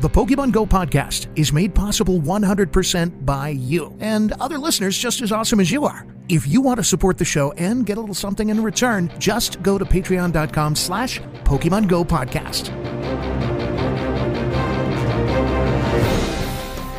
[0.00, 5.30] The Pokemon Go podcast is made possible 100% by you and other listeners just as
[5.30, 6.06] awesome as you are.
[6.30, 9.60] If you want to support the show and get a little something in return, just
[9.62, 12.68] go to patreon.com slash Pokemon Go podcast.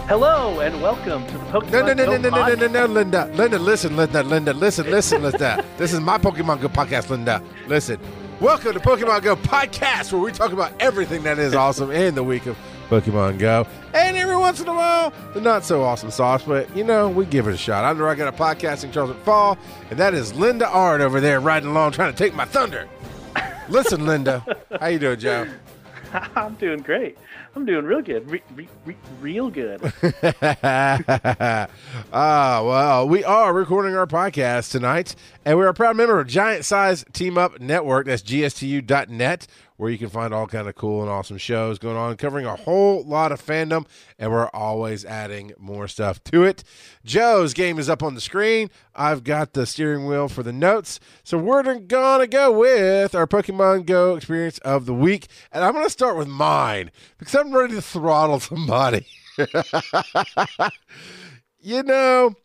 [0.07, 2.55] Hello and welcome to the Pokemon No, no, no, Go no, no, no, no, no,
[2.67, 2.71] podcast.
[2.71, 3.31] no, Linda.
[3.33, 5.65] Linda, listen, Linda, Linda, listen, listen, Linda.
[5.77, 7.41] This is my Pokemon Go podcast, Linda.
[7.65, 7.99] Listen.
[8.39, 12.23] Welcome to Pokemon Go podcast, where we talk about everything that is awesome in the
[12.23, 12.55] week of
[12.91, 13.65] Pokemon Go.
[13.93, 17.25] And every once in a while, the not so awesome sauce, but you know, we
[17.25, 17.85] give it a shot.
[17.85, 19.57] I'm the Rocket of Podcasting, Charles McFall,
[19.89, 22.89] and that is Linda Ard over there riding along trying to take my thunder.
[23.69, 24.45] Listen, Linda.
[24.77, 25.47] How you doing, Joe?
[26.35, 27.17] I'm doing great.
[27.55, 28.29] I'm doing real good.
[28.29, 29.81] Re- re- re- real good.
[30.63, 31.67] ah,
[32.11, 37.05] well, we are recording our podcast tonight, and we're a proud member of Giant Size
[37.13, 38.07] Team Up Network.
[38.07, 39.47] That's gstu.net,
[39.81, 42.55] where you can find all kind of cool and awesome shows going on, covering a
[42.55, 43.83] whole lot of fandom,
[44.19, 46.63] and we're always adding more stuff to it.
[47.03, 48.69] Joe's game is up on the screen.
[48.93, 53.87] I've got the steering wheel for the notes, so we're gonna go with our Pokemon
[53.87, 57.81] Go experience of the week, and I'm gonna start with mine because I'm ready to
[57.81, 59.07] throttle somebody.
[61.59, 62.35] you know,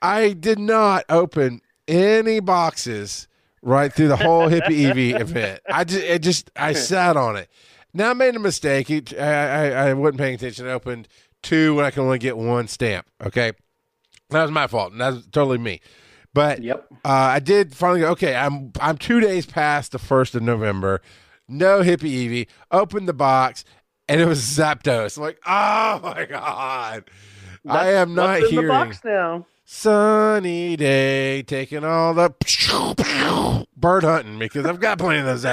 [0.00, 3.26] I did not open any boxes
[3.64, 5.60] right through the whole hippie Eevee event.
[5.68, 7.48] I just, it just, I sat on it.
[7.92, 8.90] Now I made a mistake.
[8.90, 10.66] I, I, I wasn't paying attention.
[10.66, 11.08] I opened
[11.42, 13.06] two when I can only get one stamp.
[13.24, 13.52] Okay,
[14.30, 15.80] that was my fault, and that's totally me.
[16.32, 16.86] But Yep.
[17.04, 18.08] uh, I did finally go.
[18.10, 21.00] Okay, I'm I'm two days past the first of November.
[21.48, 22.46] No hippie Eevee.
[22.72, 23.64] Opened the box,
[24.08, 25.16] and it was Zapdos.
[25.16, 27.04] I'm like, oh my god.
[27.66, 29.46] I am not hearing the box now.
[29.64, 32.30] Sunny day, taking all the
[33.76, 35.44] bird hunting because I've got plenty of those.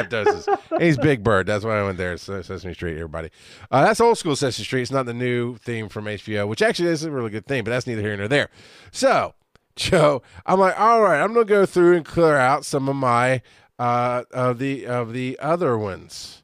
[0.72, 1.48] And he's Big Bird.
[1.48, 2.16] That's why I went there.
[2.18, 3.30] Sesame Street, everybody.
[3.70, 4.82] Uh, that's old school Sesame Street.
[4.84, 7.72] It's not the new theme from HBO, which actually is a really good theme, but
[7.72, 8.50] that's neither here nor there.
[8.92, 9.34] So,
[9.76, 13.42] Joe, I'm like, all right, I'm gonna go through and clear out some of my
[13.80, 16.44] uh, of the of the other ones.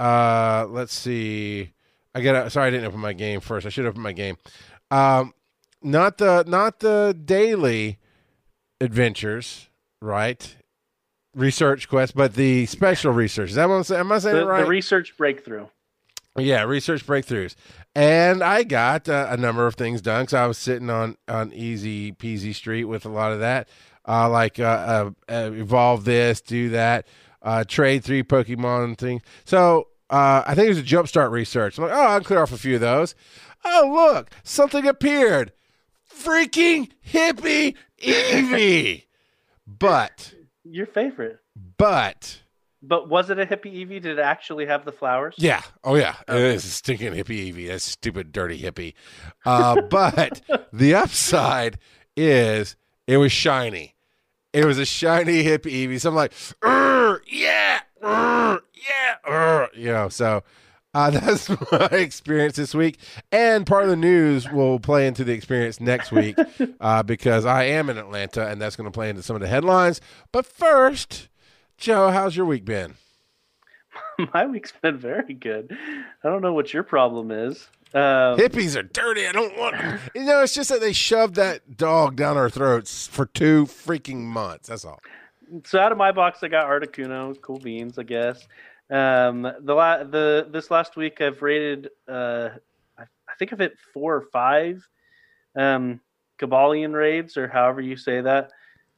[0.00, 1.72] Uh, let's see.
[2.14, 2.50] I got.
[2.52, 3.66] Sorry, I didn't open my game first.
[3.66, 4.36] I should open my game.
[4.90, 5.32] Um,
[5.82, 7.98] not the not the daily
[8.80, 9.68] adventures,
[10.00, 10.56] right?
[11.34, 13.50] Research quest, but the special research.
[13.50, 14.00] Is that what I'm saying?
[14.00, 14.62] Am I saying The, it right?
[14.64, 15.66] the research breakthrough.
[16.38, 17.54] Yeah, research breakthroughs.
[17.94, 21.52] And I got uh, a number of things done because I was sitting on on
[21.52, 23.68] easy peasy street with a lot of that,
[24.08, 27.06] uh, like uh, uh, uh, evolve this, do that,
[27.42, 29.22] uh, trade three Pokemon things.
[29.44, 31.78] So uh, I think it was a jumpstart research.
[31.78, 33.14] I'm like, oh, I'll clear off a few of those.
[33.64, 35.52] Oh, look, something appeared.
[36.18, 39.04] Freaking hippie Eevee.
[39.66, 40.34] but,
[40.64, 41.38] Your favorite.
[41.76, 42.40] but.
[42.84, 44.02] But was it a hippie Eevee?
[44.02, 45.36] Did it actually have the flowers?
[45.38, 45.62] Yeah.
[45.84, 46.16] Oh, yeah.
[46.26, 47.68] It is a stinking hippie Eevee.
[47.68, 48.94] That stupid, dirty hippie.
[49.46, 50.40] Uh, but
[50.72, 51.78] the upside
[52.16, 52.74] is
[53.06, 53.94] it was shiny.
[54.52, 56.00] It was a shiny hippie Eevee.
[56.00, 60.08] So I'm like, "Urgh, yeah, yeah, you know.
[60.08, 60.42] So
[60.94, 62.98] uh, that's my experience this week,
[63.30, 66.36] and part of the news will play into the experience next week
[66.80, 69.48] uh, because I am in Atlanta, and that's going to play into some of the
[69.48, 70.00] headlines.
[70.32, 71.28] But first,
[71.78, 72.94] Joe, how's your week been?
[74.34, 75.76] My week's been very good.
[76.22, 77.68] I don't know what your problem is.
[77.94, 79.26] Um, Hippies are dirty.
[79.26, 79.76] I don't want.
[80.14, 84.20] You know, it's just that they shoved that dog down our throats for two freaking
[84.20, 84.68] months.
[84.68, 85.00] That's all.
[85.64, 88.46] so out of my box, I got Articuno, cool beans, I guess.
[88.92, 91.88] Um, the la- the this last week, I've raided.
[92.06, 92.50] Uh,
[92.98, 94.86] I, I think I've hit four or five
[95.56, 96.00] um,
[96.38, 98.50] Cobalion raids, or however you say that.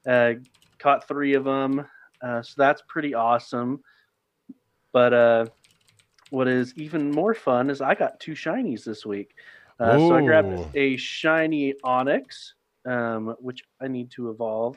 [0.06, 0.34] Uh,
[0.78, 1.86] caught three of them,
[2.20, 3.80] uh, so that's pretty awesome.
[4.92, 5.46] But uh,
[6.30, 9.34] what is even more fun is I got two shinies this week.
[9.80, 12.52] Uh, so I grabbed a shiny Onix,
[12.86, 14.76] um, which I need to evolve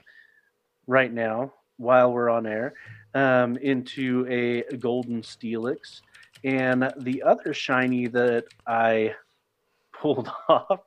[0.88, 2.74] right now while we're on air,
[3.14, 6.02] um, into a golden Steelix.
[6.44, 9.16] And the other shiny that I
[9.94, 10.82] pulled off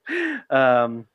[0.51, 1.07] um,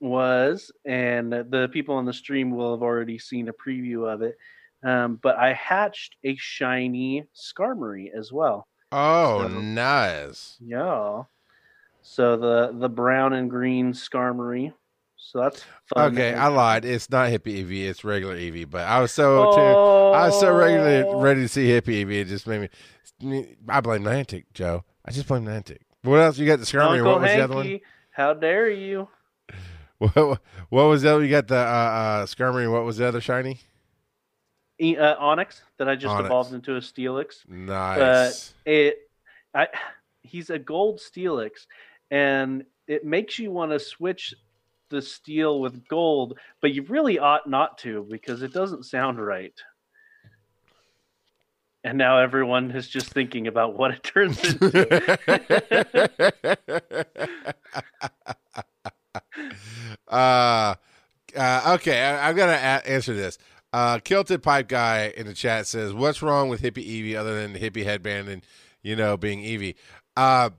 [0.00, 4.38] was, and the people on the stream will have already seen a preview of it,
[4.82, 8.66] um, but I hatched a shiny Skarmory as well.
[8.92, 10.56] Oh, So- nice.
[10.60, 11.24] Yeah.
[12.02, 14.72] So the the brown and green Skarmory.
[15.22, 15.64] So that's
[15.94, 16.12] fun.
[16.12, 16.84] Okay, I lied.
[16.84, 17.84] It's not hippie Eevee.
[17.88, 18.68] It's regular Eevee.
[18.68, 19.60] But I was so too.
[19.60, 21.20] I was so regularly Oh.
[21.20, 22.20] ready to see hippie Eevee.
[22.22, 22.68] It just made
[23.20, 23.56] me.
[23.68, 24.84] I blame Niantic, Joe.
[25.04, 25.78] I just blame Niantic.
[26.02, 26.38] What else?
[26.38, 26.80] You got the.
[26.80, 27.80] Uncle What was the other one?
[28.12, 29.08] How dare you?
[29.98, 30.40] What,
[30.70, 31.22] what was the other?
[31.22, 32.70] You got the uh, uh.
[32.70, 33.60] What was the other shiny?
[34.80, 36.24] E- uh, Onix that I just Onix.
[36.24, 37.46] evolved into a Steelix.
[37.46, 38.54] Nice.
[38.64, 38.96] It,
[39.54, 39.68] I,
[40.22, 41.66] he's a gold Steelix,
[42.10, 44.34] and it makes you want to switch
[44.90, 49.54] the steel with gold, but you really ought not to because it doesn't sound right.
[51.82, 55.18] And now everyone is just thinking about what it turns into.
[60.08, 60.74] uh,
[61.36, 63.38] uh, okay, I, I've got to a- answer this.
[63.72, 67.52] Uh, Kilted Pipe Guy in the chat says, "What's wrong with hippie Eevee other than
[67.52, 68.44] the hippie headband and
[68.82, 69.76] you know being Eevee?"
[70.16, 70.50] Uh,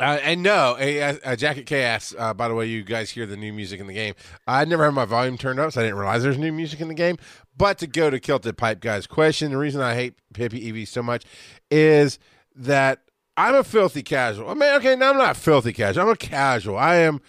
[0.00, 3.36] uh, and no, a, a Jacket asks, uh, by the way, you guys hear the
[3.36, 4.14] new music in the game.
[4.46, 6.88] I never had my volume turned up, so I didn't realize there's new music in
[6.88, 7.18] the game.
[7.56, 11.02] But to go to Kilted Pipe Guy's question, the reason I hate Hippie Eevee so
[11.02, 11.24] much
[11.70, 12.18] is
[12.54, 13.00] that
[13.36, 14.48] I'm a filthy casual.
[14.50, 16.04] I mean, okay, now I'm not filthy casual.
[16.04, 16.76] I'm a casual.
[16.78, 17.20] I am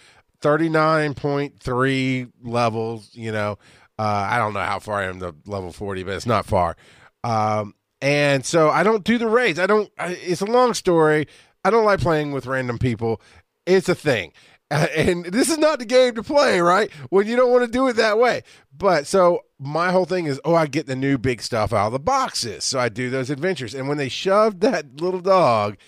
[0.42, 3.58] 39.3 levels, you know.
[3.98, 6.76] Uh, I don't know how far I am to level 40, but it's not far.
[7.24, 9.58] Um, and so I don't do the raids.
[9.58, 11.26] I don't, I, it's a long story.
[11.64, 13.20] I don't like playing with random people.
[13.66, 14.32] It's a thing.
[14.70, 16.90] And this is not the game to play, right?
[17.08, 18.42] When you don't want to do it that way.
[18.76, 21.92] But so my whole thing is, oh, I get the new big stuff out of
[21.92, 22.64] the boxes.
[22.64, 23.74] So I do those adventures.
[23.74, 25.78] And when they shoved that little dog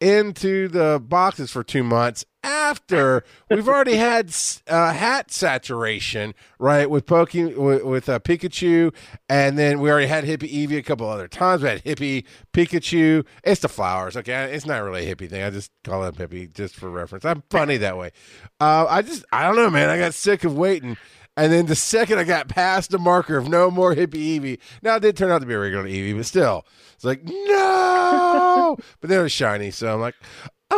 [0.00, 4.34] into the boxes for two months after we've already had
[4.68, 6.88] uh, hat saturation, right?
[6.88, 8.94] With Poke, with, with uh, Pikachu,
[9.28, 11.62] and then we already had Hippie Eevee a couple other times.
[11.62, 13.24] We had Hippie Pikachu.
[13.42, 14.52] It's the flowers, okay?
[14.52, 15.42] It's not really a hippie thing.
[15.42, 17.24] I just call it Hippie just for reference.
[17.24, 18.12] I'm funny that way.
[18.60, 19.88] Uh, I just, I don't know, man.
[19.88, 20.96] I got sick of waiting.
[21.36, 24.96] And then the second I got past the marker of no more hippie Eevee, now
[24.96, 26.64] it did turn out to be a regular Eevee, but still,
[26.94, 28.76] it's like no.
[29.00, 30.14] but then it was shiny, so I'm like,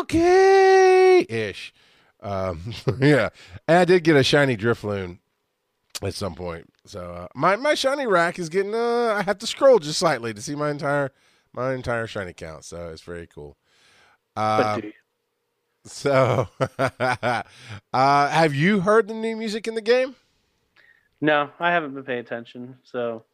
[0.00, 1.72] okay, ish.
[2.20, 3.30] Um, yeah,
[3.68, 5.18] and I did get a shiny Drifloon
[6.02, 6.72] at some point.
[6.84, 8.74] So uh, my my shiny rack is getting.
[8.74, 11.12] Uh, I have to scroll just slightly to see my entire
[11.52, 12.64] my entire shiny count.
[12.64, 13.56] So it's very cool.
[14.36, 14.80] Uh,
[15.84, 16.48] so,
[16.78, 17.42] uh,
[17.92, 20.14] have you heard the new music in the game?
[21.20, 23.24] No, I haven't been paying attention, so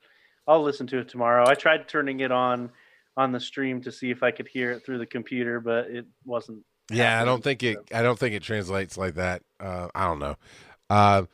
[0.46, 1.44] I'll listen to it tomorrow.
[1.48, 2.70] I tried turning it on
[3.16, 6.06] on the stream to see if I could hear it through the computer, but it
[6.24, 6.64] wasn't.
[6.90, 7.78] Yeah, I don't think it.
[7.94, 9.42] I don't think it translates like that.
[9.60, 10.36] Uh, I don't know.
[10.90, 11.24] Uh,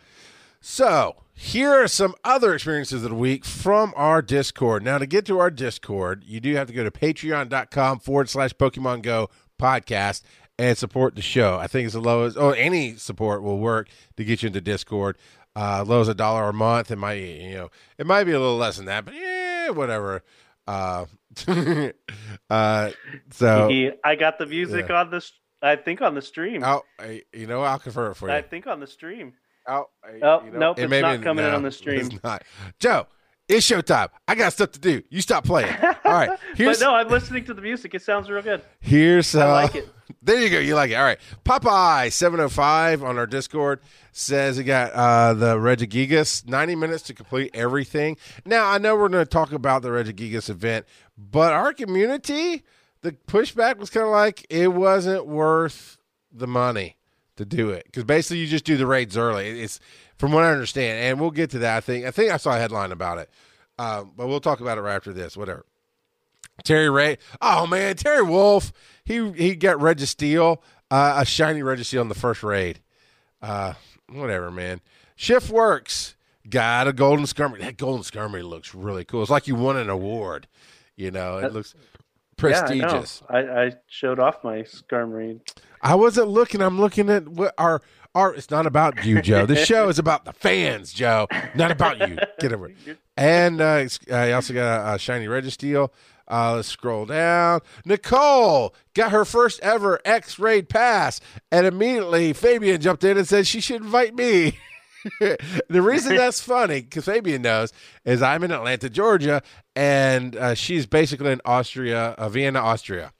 [0.60, 4.82] so here are some other experiences of the week from our Discord.
[4.82, 8.52] Now, to get to our Discord, you do have to go to patreon.com forward slash
[8.54, 9.30] Pokemon Go
[9.60, 10.22] podcast
[10.58, 11.56] and support the show.
[11.56, 15.16] I think it's the lowest, oh, any support will work to get you into Discord.
[15.54, 16.90] Uh, low as a dollar a month.
[16.90, 20.22] It might, you know, it might be a little less than that, but yeah, whatever.
[20.68, 21.06] Uh,
[22.50, 22.90] uh,
[23.30, 25.00] so he, I got the music yeah.
[25.00, 25.32] on this.
[25.62, 26.62] I think on the stream.
[26.62, 28.34] Oh, I, you know, I'll confirm it for you.
[28.34, 29.32] I think on the stream.
[29.66, 32.00] Oh, I, oh you know, nope, it it's not coming no, in on the stream.
[32.00, 32.44] It's not.
[32.78, 33.06] Joe,
[33.48, 34.10] it's showtime.
[34.28, 35.02] I got stuff to do.
[35.08, 35.74] You stop playing.
[36.04, 36.38] All right.
[36.54, 37.94] Here's, but no, I'm listening to the music.
[37.94, 38.62] It sounds real good.
[38.80, 39.88] Here's uh, I like it.
[40.20, 40.58] There you go.
[40.58, 40.94] You like it.
[40.94, 41.18] All right.
[41.44, 43.80] Popeye seven oh five on our Discord
[44.10, 48.16] says he got uh, the Regigigas ninety minutes to complete everything.
[48.44, 50.86] Now I know we're going to talk about the Regigigas event,
[51.16, 52.64] but our community,
[53.02, 55.98] the pushback was kind of like it wasn't worth
[56.32, 56.96] the money
[57.36, 59.60] to do it because basically you just do the raids early.
[59.60, 59.78] It's
[60.16, 61.76] from what I understand, and we'll get to that.
[61.76, 63.30] I think I think I saw a headline about it,
[63.78, 65.36] uh, but we'll talk about it right after this.
[65.36, 65.64] Whatever.
[66.64, 67.18] Terry Ray.
[67.40, 68.72] Oh man, Terry Wolf.
[69.04, 70.58] He he got Registeel,
[70.90, 72.80] uh, a shiny Registeel in the first raid.
[73.40, 73.74] Uh,
[74.10, 74.80] whatever, man.
[75.16, 76.14] Shift works.
[76.48, 77.60] Got a golden Skarmory.
[77.60, 79.22] That golden Skarmory looks really cool.
[79.22, 80.48] It's like you won an award.
[80.96, 81.74] You know, it looks
[82.36, 83.22] prestigious.
[83.28, 85.40] Yeah, I, I, I, showed off my Skarmory.
[85.82, 86.62] I wasn't looking.
[86.62, 87.82] I'm looking at what our
[88.14, 88.34] our.
[88.34, 89.44] It's not about you, Joe.
[89.44, 91.28] The show is about the fans, Joe.
[91.54, 92.18] Not about you.
[92.40, 92.76] Get over it.
[93.18, 95.90] And uh, I also got a, a shiny Registeel.
[96.30, 97.60] Uh, let's scroll down.
[97.84, 101.20] Nicole got her first ever EX raid pass,
[101.50, 104.58] and immediately Fabian jumped in and said she should invite me.
[105.20, 107.72] the reason that's funny, because Fabian knows,
[108.04, 109.42] is I'm in Atlanta, Georgia,
[109.74, 113.12] and uh, she's basically in Austria, uh, Vienna, Austria.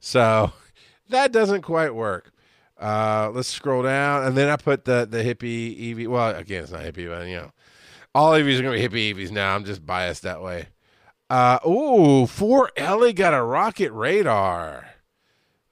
[0.00, 0.52] So
[1.08, 2.32] that doesn't quite work.
[2.78, 6.08] Uh, let's scroll down, and then I put the the hippie Eevee.
[6.08, 7.52] Well, again, it's not hippie, but you know,
[8.14, 9.54] all Eevees are gonna be hippie Eevees now.
[9.54, 10.68] I'm just biased that way.
[11.30, 14.88] Uh, ooh, for Ellie got a rocket radar.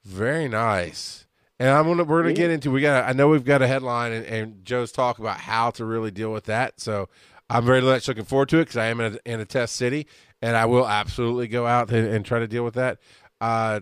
[0.05, 1.27] Very nice.
[1.59, 4.13] And I'm gonna we're gonna get into we got I know we've got a headline
[4.13, 6.79] and, and, Joe's talk about how to really deal with that.
[6.79, 7.09] So
[7.49, 9.75] I'm very much looking forward to it because I am in a, in a, test
[9.75, 10.07] city
[10.41, 12.99] and I will absolutely go out and, and try to deal with that.
[13.41, 13.81] Uh,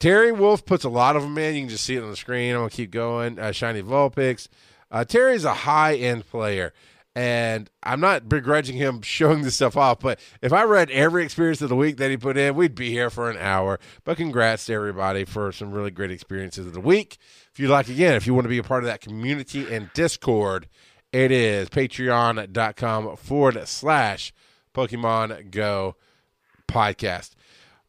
[0.00, 1.54] Terry Wolf puts a lot of them in.
[1.54, 2.54] You can just see it on the screen.
[2.54, 3.38] I'm gonna keep going.
[3.38, 4.48] Uh, Shiny Vulpix.
[4.90, 6.72] Uh, Terry's a high end player,
[7.14, 11.60] And I'm not begrudging him showing this stuff off, but if I read every experience
[11.60, 13.78] of the week that he put in, we'd be here for an hour.
[14.04, 17.18] But congrats to everybody for some really great experiences of the week.
[17.52, 19.90] If you'd like, again, if you want to be a part of that community and
[19.92, 20.68] Discord,
[21.12, 24.32] it is patreon.com forward slash
[24.74, 25.96] Pokemon Go
[26.66, 27.32] podcast.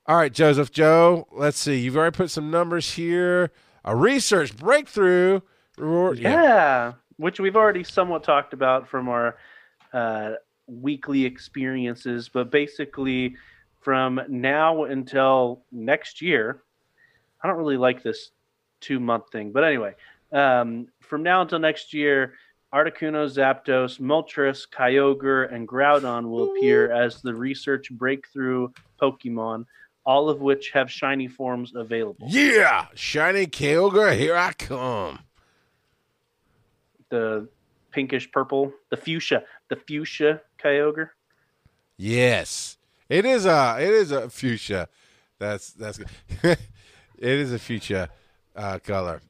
[0.06, 1.80] All right, Joseph Joe, let's see.
[1.80, 3.52] You've already put some numbers here.
[3.86, 5.40] A research breakthrough
[5.78, 6.20] reward.
[6.20, 9.38] Yeah, which we've already somewhat talked about from our
[9.94, 10.32] uh,
[10.68, 13.36] weekly experiences, but basically
[13.82, 16.62] from now until next year,
[17.42, 18.32] I don't really like this
[18.80, 19.96] two month thing, but anyway,
[20.32, 22.34] um, from now until next year,
[22.74, 29.66] Articuno, Zapdos, Moltres, Kyogre, and Groudon will appear as the research breakthrough Pokemon,
[30.06, 32.26] all of which have shiny forms available.
[32.30, 35.20] Yeah, shiny Kyogre, here I come.
[37.14, 37.48] The
[37.92, 41.10] pinkish purple, the fuchsia, the fuchsia Kyogre.
[41.96, 44.90] Yes, it is a it is a fuchsia.
[45.38, 46.00] That's that's
[46.44, 46.58] it
[47.20, 48.10] is a fuchsia
[48.56, 49.22] uh, color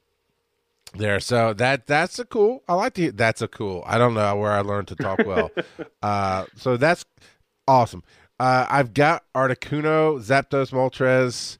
[0.94, 1.20] there.
[1.20, 2.62] So that that's a cool.
[2.66, 3.82] I like the that's a cool.
[3.86, 5.50] I don't know where I learned to talk well.
[6.02, 7.04] uh, so that's
[7.68, 8.02] awesome.
[8.40, 11.58] Uh, I've got Articuno, Zapdos, Moltres.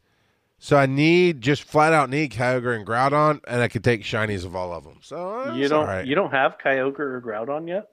[0.65, 4.47] So I need just flat out need Kyogre and Groudon, and I could take shinies
[4.47, 5.01] of all of them.
[5.03, 7.91] So you don't you don't have Kyogre or Groudon yet.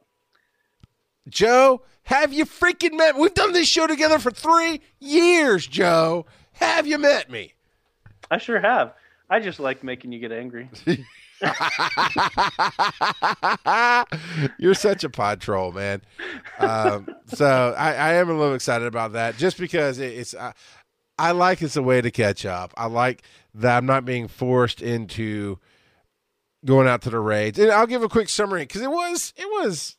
[1.27, 3.17] Joe, have you freaking met?
[3.17, 6.25] We've done this show together for three years, Joe.
[6.53, 7.55] Have you met me?
[8.31, 8.93] I sure have.
[9.29, 10.69] I just like making you get angry.
[14.57, 16.01] You're such a pod troll, man.
[16.59, 20.33] Um, so I, I, am a little excited about that, just because it, it's.
[20.33, 20.53] Uh,
[21.17, 22.73] I like it's a way to catch up.
[22.75, 25.59] I like that I'm not being forced into
[26.65, 27.59] going out to the raids.
[27.59, 29.97] And I'll give a quick summary because it was it was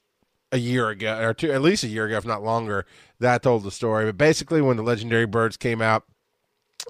[0.50, 2.86] a year ago or two, at least a year ago, if not longer,
[3.20, 4.04] that I told the story.
[4.06, 6.04] But basically, when the legendary birds came out,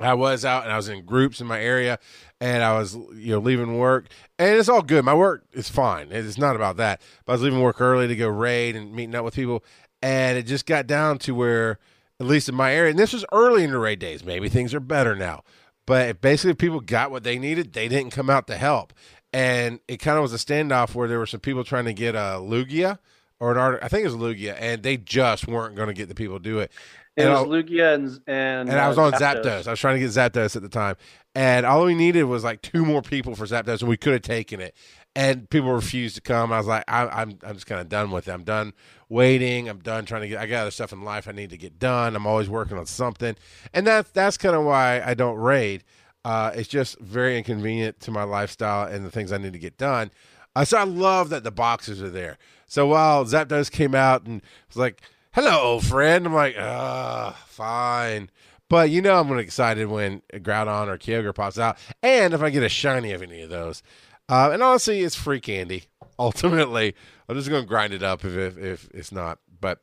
[0.01, 1.99] I was out and I was in groups in my area
[2.41, 4.07] and I was you know leaving work
[4.39, 5.05] and it's all good.
[5.05, 6.09] My work is fine.
[6.11, 7.03] It's not about that.
[7.25, 9.63] But I was leaving work early to go raid and meeting up with people
[10.01, 11.79] and it just got down to where
[12.23, 14.25] at least in my area and this was early in the raid days.
[14.25, 15.43] Maybe things are better now.
[15.85, 18.93] But basically people got what they needed, they didn't come out to help.
[19.33, 22.15] And it kind of was a standoff where there were some people trying to get
[22.15, 22.99] a Lugia
[23.41, 23.81] or an art.
[23.83, 26.43] I think it was Lugia, and they just weren't going to get the people to
[26.43, 26.71] do it.
[27.17, 29.43] It and was Lugia and and, and I was uh, on Zapdos.
[29.45, 29.67] Zapdos.
[29.67, 30.97] I was trying to get Zapdos at the time,
[31.35, 34.23] and all we needed was like two more people for Zapdos, and we could have
[34.23, 34.75] taken it.
[35.15, 36.53] And people refused to come.
[36.53, 38.33] I was like, I, am I'm, I'm just kind of done with it.
[38.33, 38.73] I'm done
[39.11, 39.69] waiting.
[39.69, 40.41] I'm done trying to get.
[40.41, 42.17] I got other stuff in life I need to get done.
[42.17, 43.37] I'm always working on something,
[43.75, 45.85] and that's that's kind of why I don't raid.
[46.25, 49.77] Uh, it's just very inconvenient to my lifestyle and the things I need to get
[49.77, 50.11] done.
[50.55, 52.39] Uh, so I love that the boxes are there.
[52.67, 55.03] So while Zapdos came out and was like
[55.33, 56.27] hello, old friend.
[56.27, 58.31] I'm like, uh, fine.
[58.69, 62.51] But you know, I'm really excited when Groudon or Kyogre pops out, and if I
[62.51, 63.83] get a shiny of any of those.
[64.29, 65.85] Uh, and honestly, it's free candy.
[66.19, 66.95] Ultimately,
[67.29, 69.81] I'm just going to grind it up if, if, if it's not, but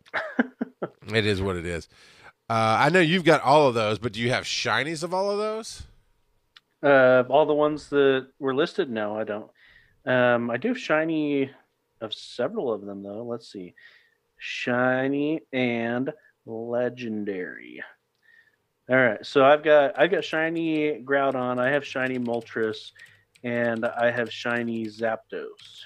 [1.13, 1.87] it is what it is.
[2.49, 5.29] Uh, I know you've got all of those, but do you have shinies of all
[5.29, 5.83] of those?
[6.81, 8.89] Uh, all the ones that were listed?
[8.89, 9.51] No, I don't.
[10.05, 11.51] Um, I do have shiny
[12.01, 13.23] of several of them, though.
[13.23, 13.75] Let's see
[14.39, 16.11] shiny, and
[16.45, 17.83] legendary.
[18.89, 22.91] All right, so I've got I've got shiny Groudon, I have shiny Moltres,
[23.43, 25.85] and I have shiny Zapdos.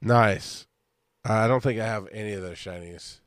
[0.00, 0.66] Nice.
[1.24, 3.18] I don't think I have any of those shinies.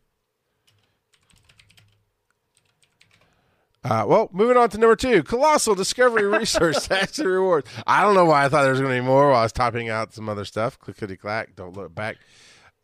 [3.83, 7.67] Uh, well, moving on to number two, colossal Discovery Research Tax and Rewards.
[7.87, 9.51] I don't know why I thought there was going to be more while I was
[9.51, 10.79] typing out some other stuff.
[10.79, 12.17] Clickety clack, don't look back.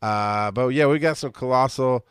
[0.01, 2.05] Uh, but yeah, we got some colossal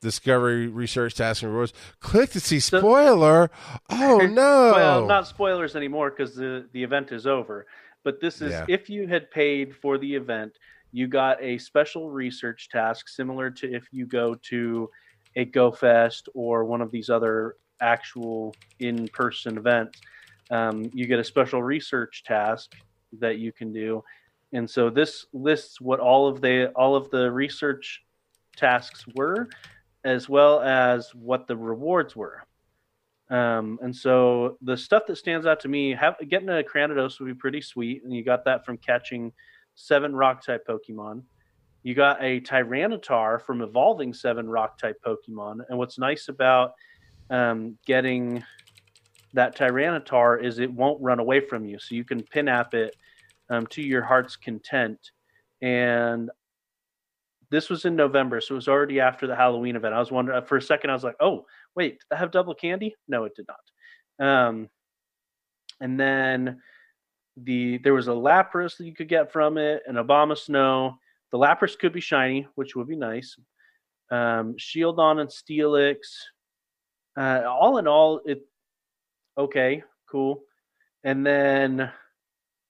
[0.00, 1.72] discovery research tasks and rewards.
[2.00, 3.50] Click to see spoiler.
[3.90, 4.72] oh no!
[4.74, 7.66] well, not spoilers anymore because the the event is over.
[8.04, 8.64] But this is yeah.
[8.68, 10.52] if you had paid for the event,
[10.92, 14.88] you got a special research task similar to if you go to
[15.34, 20.00] a GoFest or one of these other actual in person events.
[20.50, 22.74] Um, you get a special research task
[23.18, 24.02] that you can do
[24.52, 28.02] and so this lists what all of the all of the research
[28.56, 29.48] tasks were
[30.04, 32.42] as well as what the rewards were.
[33.28, 37.26] Um, and so the stuff that stands out to me have, getting a Cranidos would
[37.26, 38.04] be pretty sweet.
[38.04, 39.32] And you got that from catching
[39.74, 41.22] seven rock type pokemon.
[41.82, 45.60] You got a Tyranitar from evolving seven rock type pokemon.
[45.68, 46.74] And what's nice about
[47.30, 48.44] um, getting
[49.34, 51.80] that Tyranitar is it won't run away from you.
[51.80, 52.96] So you can Pinap it
[53.50, 54.98] um, to your heart's content
[55.62, 56.30] and
[57.50, 59.94] this was in November, so it was already after the Halloween event.
[59.94, 60.90] I was wondering for a second.
[60.90, 64.26] I was like, "Oh, wait, did that have double candy?" No, it did not.
[64.26, 64.68] Um,
[65.80, 66.60] and then
[67.36, 70.98] the there was a Lapras that you could get from it, an Obama Snow.
[71.30, 73.36] The Lapras could be shiny, which would be nice.
[74.10, 75.96] Um, Shieldon and Steelix.
[77.16, 78.42] Uh, all in all, it
[79.38, 80.42] okay, cool.
[81.04, 81.90] And then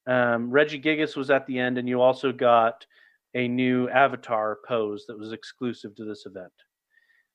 [0.07, 2.87] um, Regigigas was at the end, and you also got
[3.35, 6.53] a new avatar pose that was exclusive to this event.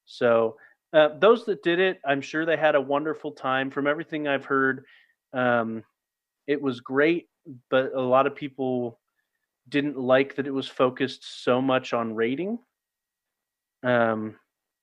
[0.05, 0.57] So
[0.93, 3.69] uh, those that did it, I'm sure they had a wonderful time.
[3.69, 4.85] From everything I've heard,
[5.33, 5.83] um,
[6.47, 7.29] it was great,
[7.69, 8.99] but a lot of people
[9.69, 12.59] didn't like that it was focused so much on raiding.
[13.83, 14.35] Um,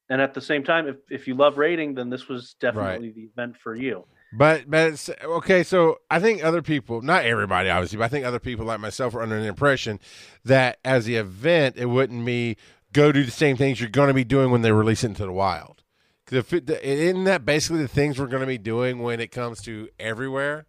[0.09, 3.14] and at the same time, if, if you love raiding, then this was definitely right.
[3.14, 4.04] the event for you.
[4.32, 5.62] But but it's okay.
[5.62, 9.14] So I think other people, not everybody, obviously, but I think other people like myself
[9.14, 10.00] are under the impression
[10.44, 12.56] that as the event, it wouldn't be
[12.92, 15.25] go do the same things you're going to be doing when they release it into
[15.25, 15.82] the wild.
[16.30, 20.66] Isn't that basically the things we're going to be doing when it comes to everywhere?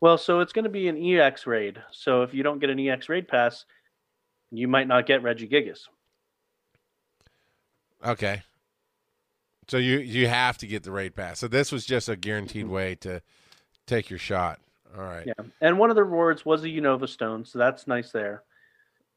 [0.00, 1.82] Well, so it's going to be an EX raid.
[1.90, 3.64] So if you don't get an EX raid pass,
[4.50, 5.80] you might not get Regigigas.
[8.04, 8.42] Okay.
[9.68, 11.38] So you you have to get the raid pass.
[11.38, 13.20] So this was just a guaranteed way to
[13.86, 14.60] take your shot.
[14.96, 15.26] All right.
[15.26, 18.44] Yeah, and one of the rewards was a Unova stone, so that's nice there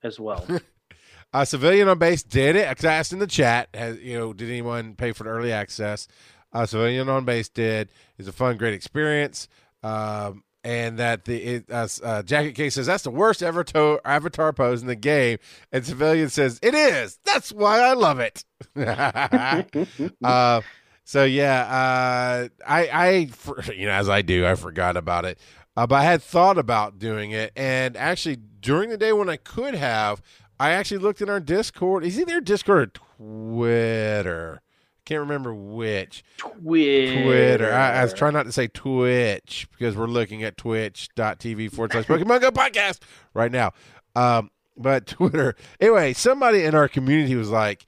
[0.04, 0.46] as well.
[1.34, 2.66] a civilian on base did it.
[2.76, 5.52] Cause I asked in the chat, has you know, did anyone pay for the early
[5.52, 6.08] access?
[6.52, 7.90] A civilian on base did.
[8.18, 9.48] It's a fun, great experience.
[9.84, 14.02] Um, and that the it, uh, uh, jacket case says that's the worst ever to-
[14.04, 15.38] avatar pose in the game,
[15.72, 17.20] and civilian says it is.
[17.24, 18.44] That's why I love it.
[20.24, 20.62] uh,
[21.04, 23.30] so yeah, uh, I I
[23.74, 25.40] you know as I do, I forgot about it,
[25.76, 29.38] uh, but I had thought about doing it, and actually during the day when I
[29.38, 30.22] could have,
[30.60, 32.04] I actually looked in our Discord.
[32.04, 34.62] Is either Discord or Twitter?
[35.10, 36.24] Can't remember which.
[36.38, 37.24] Twitter.
[37.24, 37.74] Twitter.
[37.74, 42.06] I, I, was trying not to say Twitch because we're looking at twitch.tv forward slash
[42.06, 43.00] Pokemon Go podcast
[43.34, 43.72] right now.
[44.16, 45.56] Um, but Twitter.
[45.80, 47.88] Anyway, somebody in our community was like,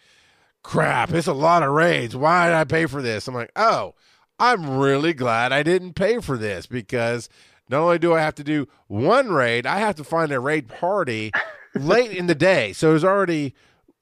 [0.63, 2.15] crap, it's a lot of raids.
[2.15, 3.27] Why did I pay for this?
[3.27, 3.93] I'm like, oh,
[4.39, 7.29] I'm really glad I didn't pay for this because
[7.69, 10.67] not only do I have to do one raid, I have to find a raid
[10.67, 11.31] party
[11.75, 12.73] late in the day.
[12.73, 13.53] So it was already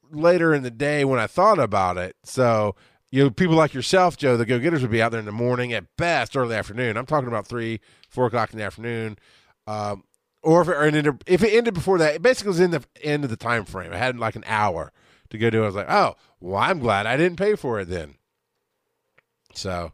[0.10, 2.16] later in the day when I thought about it.
[2.24, 2.78] So
[3.12, 5.32] you know, people like yourself, Joe, the go getters would be out there in the
[5.32, 6.96] morning at best, early afternoon.
[6.96, 9.18] I'm talking about three, four o'clock in the afternoon.
[9.66, 10.04] Um,
[10.44, 13.24] or if it ended, if it ended before that, it basically was in the end
[13.24, 13.92] of the time frame.
[13.92, 14.92] I had like an hour
[15.32, 15.64] to go do.
[15.64, 18.16] I was like, oh, well, I'm glad I didn't pay for it then.
[19.54, 19.92] So,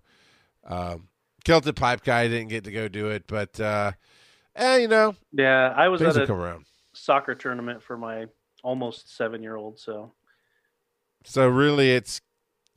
[0.67, 1.08] um,
[1.45, 3.93] Celtic Pipe Guy didn't get to go do it, but, uh,
[4.56, 5.15] eh, you know.
[5.32, 6.60] Yeah, I was at a
[6.93, 8.25] soccer tournament for my
[8.63, 10.12] almost seven year old, so.
[11.23, 12.21] So really, it's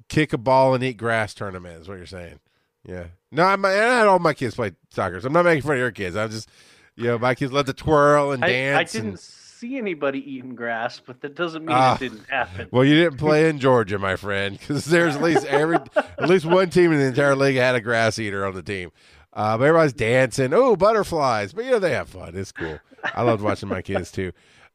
[0.08, 2.40] kick a ball and eat grass tournament is what you're saying.
[2.84, 3.06] Yeah.
[3.30, 5.20] No, I'm, I had all my kids play soccer.
[5.20, 6.16] So I'm not making fun of your kids.
[6.16, 6.48] I'm just,
[6.96, 8.76] you know, my kids love to twirl and dance.
[8.76, 9.20] I, I didn't and,
[9.58, 11.96] see anybody eating grass, but that doesn't mean uh, it ah.
[11.98, 12.68] didn't happen.
[12.70, 16.46] Well, you didn't play in Georgia, my friend, because there's at least every at least
[16.46, 18.90] one team in the entire league had a grass eater on the team.
[19.32, 20.54] Uh, but everybody's dancing.
[20.54, 21.52] Oh, butterflies!
[21.52, 22.36] But you know they have fun.
[22.36, 22.78] It's cool.
[23.04, 24.32] I loved watching my kids too.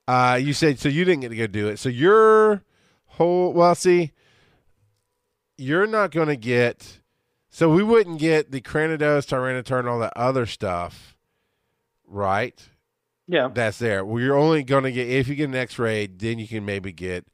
[0.07, 1.77] Uh, you said so you didn't get to go do it.
[1.77, 2.61] So your
[3.07, 4.11] whole well, see,
[5.57, 6.99] you're not going to get.
[7.49, 11.15] So we wouldn't get the Cranidos, Tyranitar, and all that other stuff,
[12.07, 12.59] right?
[13.27, 14.03] Yeah, that's there.
[14.03, 16.91] Well, you're only going to get if you get an X-ray, then you can maybe
[16.91, 17.25] get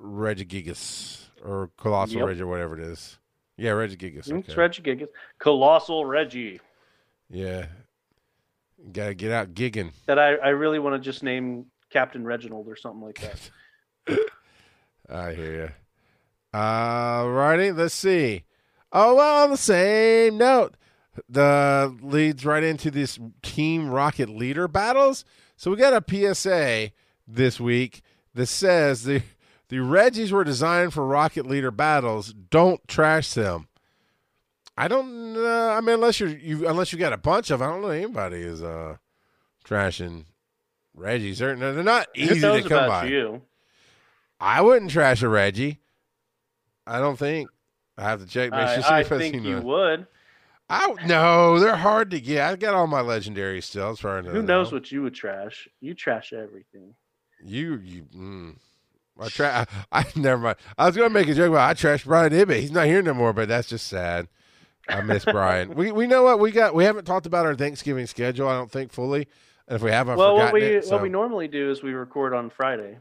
[0.00, 2.26] Regigigas or Colossal yep.
[2.26, 3.18] Regi or whatever it is.
[3.56, 4.28] Yeah, Regigigas.
[4.28, 4.44] Mm, okay.
[4.46, 5.08] It's Regigigas.
[5.38, 6.60] Colossal Reggie.
[7.30, 7.66] Yeah.
[8.92, 9.92] Gotta get out gigging.
[10.06, 13.20] That I, I really want to just name Captain Reginald or something like
[14.06, 14.18] that.
[15.08, 15.85] I hear you.
[16.52, 18.44] All righty, let's see.
[18.92, 20.76] Oh, well, on the same note,
[21.28, 25.24] the leads right into this Team Rocket leader battles.
[25.56, 26.92] So we got a PSA
[27.26, 28.02] this week
[28.34, 29.22] that says the
[29.68, 32.32] the Reggies were designed for Rocket leader battles.
[32.32, 33.68] Don't trash them.
[34.78, 35.34] I don't.
[35.34, 35.70] know.
[35.70, 38.38] I mean, unless you're you unless you got a bunch of, I don't know anybody
[38.38, 38.96] is uh
[39.64, 40.26] trashing
[40.96, 41.38] Reggies.
[41.38, 43.06] They're, they're not easy to come by.
[43.06, 43.42] You?
[44.38, 45.80] I wouldn't trash a Reggie.
[46.86, 47.48] I don't think.
[47.98, 48.50] I have to check.
[48.50, 50.06] Make sure I, I think you would.
[50.68, 52.50] I no, they're hard to get.
[52.50, 53.90] I got all my legendary still.
[53.90, 54.78] As far as who knows know.
[54.78, 55.68] what you would trash?
[55.80, 56.94] You trash everything.
[57.44, 58.02] You you.
[58.14, 58.56] Mm.
[59.18, 59.66] I try.
[59.92, 60.56] I, I, never mind.
[60.76, 62.60] I was gonna make a joke about I trashed Brian Ibby.
[62.60, 64.28] He's not here no more, but that's just sad.
[64.88, 65.74] I miss Brian.
[65.74, 66.74] We we know what we got.
[66.74, 68.48] We haven't talked about our Thanksgiving schedule.
[68.48, 69.28] I don't think fully.
[69.68, 70.84] And if we have, I've well, what we it.
[70.84, 70.92] So.
[70.92, 72.98] what we normally do is we record on Friday.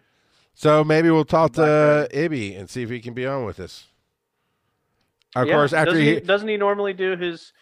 [0.56, 3.86] So maybe we'll talk to Ibby and see if he can be on with us.
[5.36, 7.54] Of Yeah, course, after doesn't he, he, doesn't he normally do his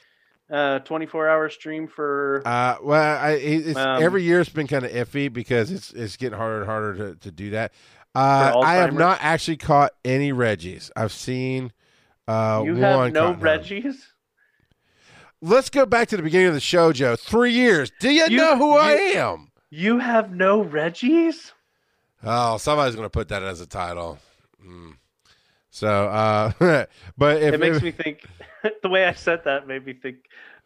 [0.52, 4.86] uh 24 hour stream for Uh, well, I, it's, Um, every year it's been kind
[4.86, 7.74] of iffy because it's it's getting harder and harder to, to do that.
[8.16, 10.92] Uh, I have not actually caught any Reggies.
[10.96, 11.72] I've seen
[12.28, 13.34] uh, you have no.
[13.34, 13.96] Reggies?
[15.42, 17.16] Let's go back to the beginning of the show, Joe.
[17.16, 17.92] Three years.
[18.00, 19.50] Do you, You- know who I am?
[19.72, 21.52] You have no Reggies?
[22.24, 24.20] Oh, somebody's going to put that as a title.
[24.66, 24.96] Mm.
[25.70, 26.52] So, uh,
[27.18, 28.26] but if it makes if- me think
[28.84, 30.18] the way I said that made me think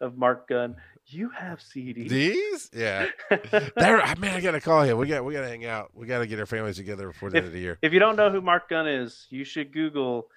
[0.01, 0.75] of Marc Gunn.
[1.09, 2.09] You have CDs.
[2.09, 4.03] these, yeah, there.
[4.17, 4.97] Man, I got to call him.
[4.97, 5.91] We got we got to hang out.
[5.93, 7.77] We got to get our families together before the end of the year.
[7.81, 10.27] if you don't know who Marc Gunn is, you should Google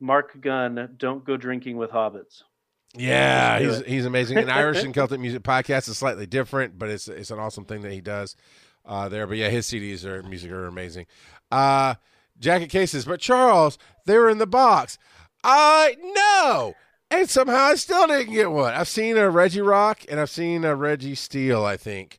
[0.00, 0.96] Marc Gunn.
[0.98, 2.42] Don't go drinking with hobbits.
[2.94, 4.36] Yeah, he's he's amazing.
[4.36, 7.80] An Irish and Celtic music podcast is slightly different, but it's it's an awesome thing
[7.80, 8.36] that he does
[8.88, 9.26] uh, there.
[9.26, 11.06] But yeah, his CDs are music are amazing.
[11.52, 11.94] Uh,
[12.40, 14.98] jacket cases, but Charles, they were in the box.
[15.44, 16.74] I know,
[17.10, 18.74] and somehow I still didn't get one.
[18.74, 22.18] I've seen a Regirock and I've seen a Registeel, I think,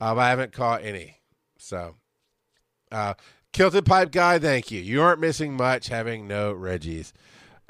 [0.00, 1.18] but I haven't caught any.
[1.58, 1.94] So,
[2.90, 3.14] uh,
[3.52, 4.80] Kilted Pipe guy, thank you.
[4.80, 7.12] You aren't missing much having no Reggies.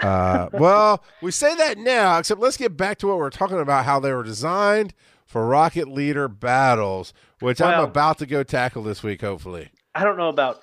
[0.02, 3.84] Uh, well, we say that now, except let's get back to what we're talking about
[3.84, 4.94] how they were designed
[5.26, 9.70] for rocket leader battles, which I'm about to go tackle this week, hopefully.
[9.94, 10.62] I don't know about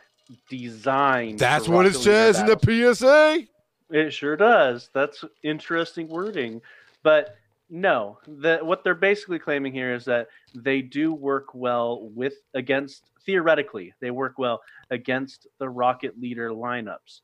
[0.49, 1.37] design.
[1.37, 2.93] That's what it Rocket says in the.
[2.93, 3.43] PSA.
[3.91, 4.89] It sure does.
[4.93, 6.61] That's interesting wording.
[7.03, 7.35] But
[7.69, 13.09] no, the, what they're basically claiming here is that they do work well with against
[13.25, 17.21] theoretically they work well against the rocket leader lineups.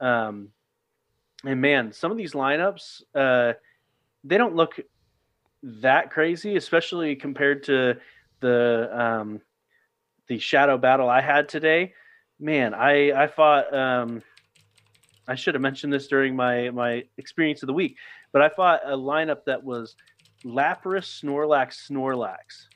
[0.00, 0.48] Um,
[1.44, 3.52] and man, some of these lineups uh,
[4.24, 4.78] they don't look
[5.62, 7.96] that crazy, especially compared to
[8.40, 9.40] the um,
[10.28, 11.94] the shadow battle I had today.
[12.38, 13.72] Man, I I fought.
[13.74, 14.22] Um,
[15.28, 17.96] I should have mentioned this during my my experience of the week,
[18.32, 19.94] but I fought a lineup that was
[20.44, 22.66] Lapras, Snorlax, Snorlax,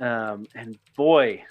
[0.00, 1.42] um, and boy,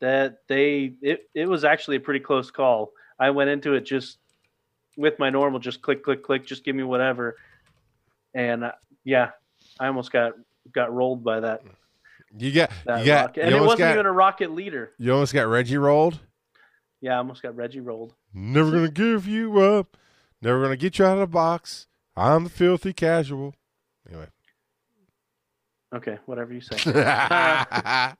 [0.00, 2.92] that they it it was actually a pretty close call.
[3.18, 4.18] I went into it just
[4.96, 7.36] with my normal, just click, click, click, just give me whatever,
[8.34, 8.72] and uh,
[9.04, 9.30] yeah,
[9.78, 10.32] I almost got
[10.72, 11.62] got rolled by that
[12.36, 14.92] You got, that you got, rocket, you and it wasn't got, even a rocket leader.
[14.98, 16.20] you almost got Reggie rolled.
[17.00, 18.14] Yeah, I almost got Reggie rolled.
[18.32, 19.96] Never gonna give you up.
[20.42, 21.86] Never gonna get you out of the box.
[22.16, 23.54] I'm the filthy casual.
[24.08, 24.26] Anyway.
[25.94, 26.76] Okay, whatever you say.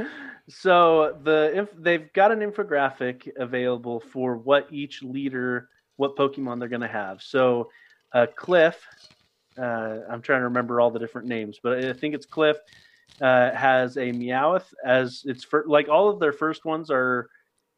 [0.50, 6.68] So the inf- they've got an infographic available for what each leader, what Pokemon they're
[6.68, 7.22] going to have.
[7.22, 7.70] So
[8.12, 8.84] uh, Cliff,
[9.60, 12.56] uh, I'm trying to remember all the different names, but I think it's Cliff
[13.20, 17.28] uh, has a Meowth as its like all of their first ones are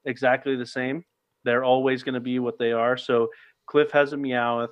[0.04, 1.04] exactly the same.
[1.44, 2.96] They're always going to be what they are.
[2.96, 3.30] So
[3.66, 4.68] Cliff has a Meowth.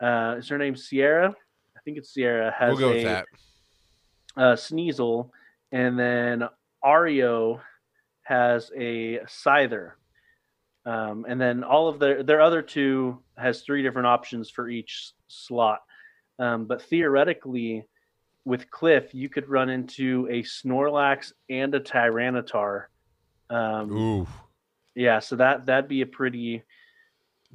[0.00, 1.28] Uh, is her name Sierra?
[1.76, 2.54] I think it's Sierra.
[2.58, 3.26] Has we'll go a, with that.
[4.36, 5.30] uh, Sneasel,
[5.72, 6.48] and then
[6.82, 7.60] Arlo
[8.22, 9.92] has a Scyther.
[10.84, 15.12] Um, and then all of their their other two has three different options for each
[15.28, 15.80] slot.
[16.38, 17.84] Um, but theoretically,
[18.44, 22.84] with Cliff, you could run into a Snorlax and a Tyranitar.
[23.50, 24.26] Um, Ooh.
[24.94, 26.62] yeah, so that that'd be a pretty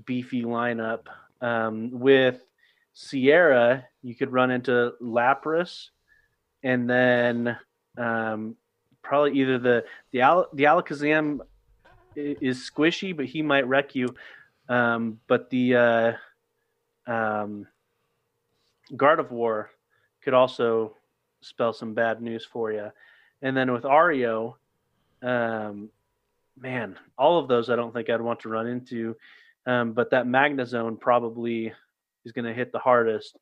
[0.06, 1.08] beefy lineup.
[1.42, 2.44] Um, with
[2.94, 5.90] Sierra, you could run into Lapras,
[6.64, 7.58] and then
[7.98, 8.56] um,
[9.02, 11.40] probably either the the Al- the Alakazam
[12.16, 14.08] is squishy, but he might wreck you.
[14.68, 16.14] Um, but the uh,
[17.08, 17.68] um,
[18.96, 19.68] Gardevoir
[20.24, 20.96] could also
[21.42, 22.92] spell some bad news for you.
[23.42, 24.58] And then with Arlo,
[25.22, 25.90] um,
[26.58, 29.16] man, all of those I don't think I'd want to run into.
[29.66, 31.74] Um, but that Magnezone probably
[32.26, 33.38] is going to hit the hardest.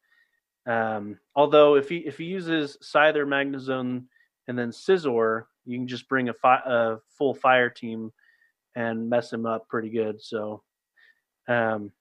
[0.65, 4.03] Um, although if he if he uses Scyther, Magnezone,
[4.47, 8.11] and then Scizor, you can just bring a, fi- a full fire team
[8.75, 10.21] and mess him up pretty good.
[10.21, 10.63] So,
[11.47, 11.91] um,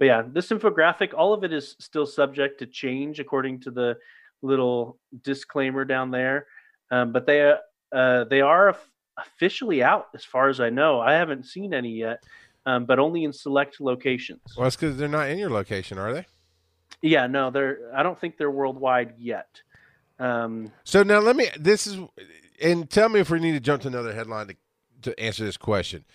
[0.00, 3.98] but yeah, this infographic, all of it is still subject to change according to the
[4.40, 6.46] little disclaimer down there.
[6.90, 7.54] Um, but they
[7.92, 11.00] uh, they are of- officially out as far as I know.
[11.00, 12.24] I haven't seen any yet,
[12.64, 14.40] um, but only in select locations.
[14.56, 16.26] Well, that's because they're not in your location, are they?
[17.02, 17.92] Yeah, no, they're.
[17.94, 19.60] I don't think they're worldwide yet.
[20.18, 21.48] Um, So now let me.
[21.58, 21.98] This is,
[22.62, 24.56] and tell me if we need to jump to another headline to
[25.02, 26.06] to answer this question.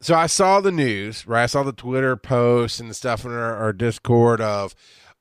[0.00, 1.42] So I saw the news, right?
[1.42, 4.74] I saw the Twitter posts and stuff in our, our Discord of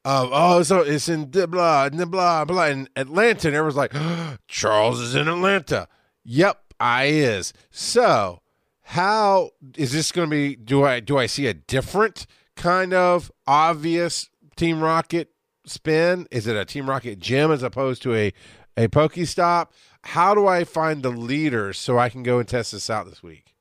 [0.05, 3.93] of oh, so it's in blah the blah blah in Atlanta, and everyone's like,
[4.47, 5.87] Charles is in Atlanta.
[6.23, 7.53] Yep, I is.
[7.71, 8.41] So
[8.83, 10.55] how is this going to be?
[10.55, 15.31] Do I do I see a different kind of obvious Team Rocket
[15.65, 16.27] spin?
[16.31, 18.31] Is it a Team Rocket gym as opposed to a
[18.77, 19.71] a Pokestop?
[20.03, 23.21] How do I find the leaders so I can go and test this out this
[23.21, 23.56] week?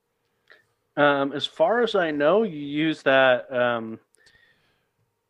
[0.97, 3.99] Um, as far as I know, you use that um,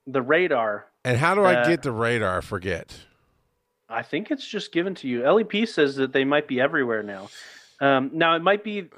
[0.07, 0.87] the radar.
[1.03, 2.37] And how do I get the radar?
[2.37, 2.97] I forget.
[3.89, 5.29] I think it's just given to you.
[5.29, 7.29] LEP says that they might be everywhere now.
[7.79, 8.89] Um, now it might be,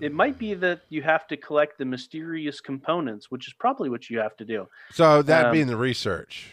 [0.00, 4.10] it might be that you have to collect the mysterious components, which is probably what
[4.10, 4.68] you have to do.
[4.92, 6.52] So that Um, being the research.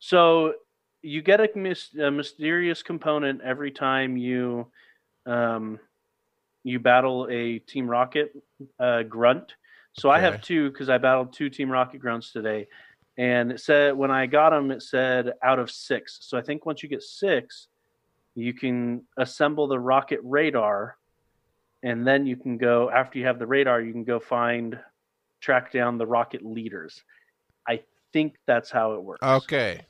[0.00, 0.54] So
[1.02, 4.66] you get a, mys- a mysterious component every time you
[5.24, 5.78] um,
[6.64, 8.32] you battle a Team Rocket
[8.78, 9.54] uh, grunt.
[9.92, 12.68] So I have two because I battled two Team Rocket grunts today,
[13.16, 16.18] and it said when I got them, it said out of six.
[16.22, 17.66] So I think once you get six,
[18.36, 20.96] you can assemble the rocket radar,
[21.82, 24.78] and then you can go after you have the radar, you can go find
[25.40, 27.02] track down the rocket leaders.
[27.66, 27.80] I
[28.12, 29.22] think that's how it works.
[29.22, 29.82] Okay.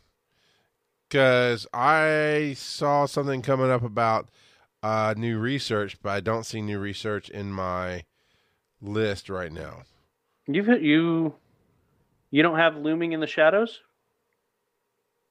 [1.08, 4.28] Because I saw something coming up about
[4.82, 8.04] uh, new research, but I don't see new research in my
[8.80, 9.82] list right now.
[10.46, 11.34] You've you.
[12.30, 13.80] You don't have looming in the shadows.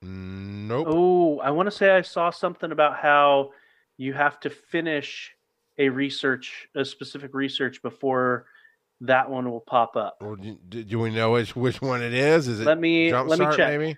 [0.01, 0.87] Nope.
[0.89, 3.51] Oh, I want to say I saw something about how
[3.97, 5.33] you have to finish
[5.77, 8.45] a research, a specific research before
[9.01, 10.17] that one will pop up.
[10.21, 12.47] Well, do, do- we know which which one it is?
[12.47, 13.69] Is it Let me let me check.
[13.69, 13.97] Maybe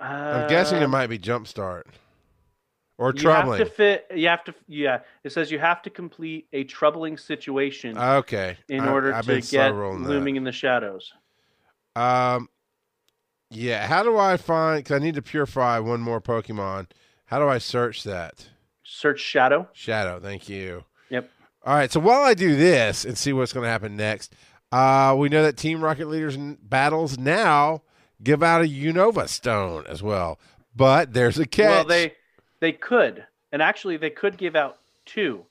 [0.00, 1.82] Uh, I'm guessing it might be Jumpstart
[3.02, 3.58] or You troubling.
[3.58, 4.06] have to fit.
[4.14, 4.54] You have to.
[4.68, 8.56] Yeah, it says you have to complete a troubling situation okay.
[8.68, 10.08] in I- order I've to been get rolling that.
[10.08, 11.12] looming in the shadows.
[11.96, 12.48] Um,
[13.50, 13.86] yeah.
[13.86, 14.78] How do I find?
[14.84, 16.86] Because I need to purify one more Pokemon.
[17.26, 18.48] How do I search that?
[18.84, 19.68] Search shadow.
[19.72, 20.20] Shadow.
[20.20, 20.84] Thank you.
[21.10, 21.28] Yep.
[21.64, 21.90] All right.
[21.90, 24.34] So while I do this and see what's going to happen next,
[24.70, 27.82] uh, we know that Team Rocket Leaders in battles now
[28.22, 30.38] give out a Unova Stone as well.
[30.74, 31.68] But there's a catch.
[31.68, 32.14] Well, they
[32.62, 35.44] they could, and actually they could give out two.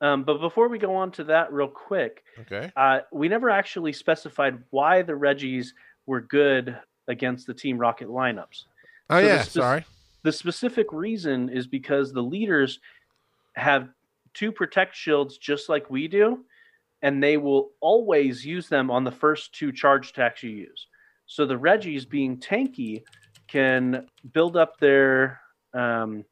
[0.00, 2.70] Um, but before we go on to that, real quick, okay.
[2.76, 5.70] uh, we never actually specified why the Reggies
[6.06, 8.66] were good against the Team Rocket lineups.
[9.10, 9.42] Oh So the yeah.
[9.42, 9.84] sorry.
[10.22, 12.78] The specific reason is because the leaders
[13.54, 13.88] have
[14.32, 16.44] two protect shields just like we do,
[17.02, 20.86] and they will always use them on the first two charge attacks you use.
[21.26, 23.02] So the Reggies, being tanky,
[23.48, 25.40] can build up their
[25.74, 26.24] um,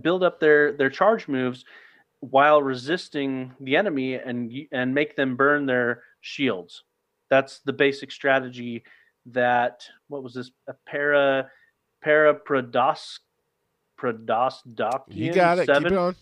[0.00, 1.64] build up their their charge moves
[2.20, 6.84] while resisting the enemy and and make them burn their shields.
[7.28, 8.84] That's the basic strategy
[9.26, 11.50] that what was this a para
[12.02, 13.18] para prodos
[13.98, 15.66] prodosdokian You got it.
[15.66, 16.16] seven Keep on.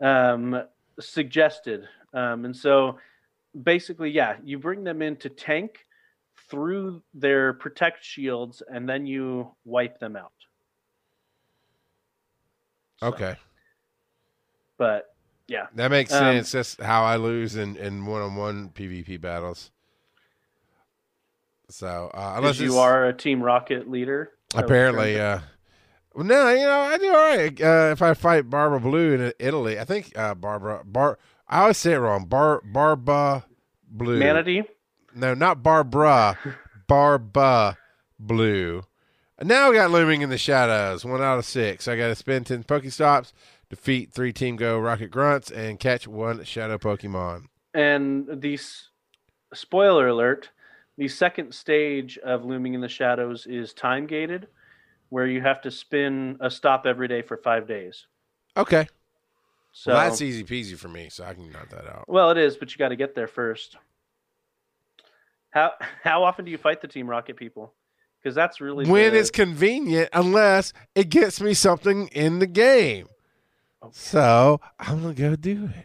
[0.00, 0.62] um,
[1.00, 1.88] suggested.
[2.14, 2.98] Um, and so
[3.62, 5.84] basically, yeah, you bring them in to tank
[6.50, 10.32] through their protect shields and then you wipe them out.
[13.00, 13.36] So, Okay.
[14.76, 15.14] But
[15.48, 16.52] yeah, That makes Um, sense.
[16.52, 19.70] That's how I lose in in one on one PvP battles.
[21.70, 24.32] So uh, unless you are a Team Rocket leader.
[24.54, 25.40] apparently, turn- uh,
[26.14, 29.32] well, no, you know I do all right uh, if I fight Barbara Blue in
[29.38, 29.78] Italy.
[29.78, 31.18] I think uh, Barbara Bar.
[31.48, 32.24] I always say it wrong.
[32.26, 33.44] Bar Barba
[33.90, 34.18] Blue.
[34.18, 34.62] Manatee.
[35.14, 36.38] No, not Barbara.
[36.86, 37.76] Barba
[38.18, 38.82] Blue.
[39.38, 41.04] And now we got looming in the shadows.
[41.04, 41.86] One out of six.
[41.86, 43.32] I got to spend ten Pokestops,
[43.70, 47.44] defeat three Team Go Rocket Grunts, and catch one Shadow Pokemon.
[47.72, 48.58] And the
[49.54, 50.50] spoiler alert:
[50.96, 54.48] the second stage of Looming in the Shadows is time gated,
[55.10, 58.06] where you have to spin a stop every day for five days.
[58.56, 58.88] Okay,
[59.70, 62.06] So well, that's easy peasy for me, so I can knock that out.
[62.08, 63.76] Well, it is, but you got to get there first.
[65.50, 67.74] How how often do you fight the Team Rocket people?
[68.22, 73.08] Because that's really when the- it's convenient, unless it gets me something in the game.
[73.80, 73.90] Oh.
[73.92, 75.84] So I'm gonna go do it.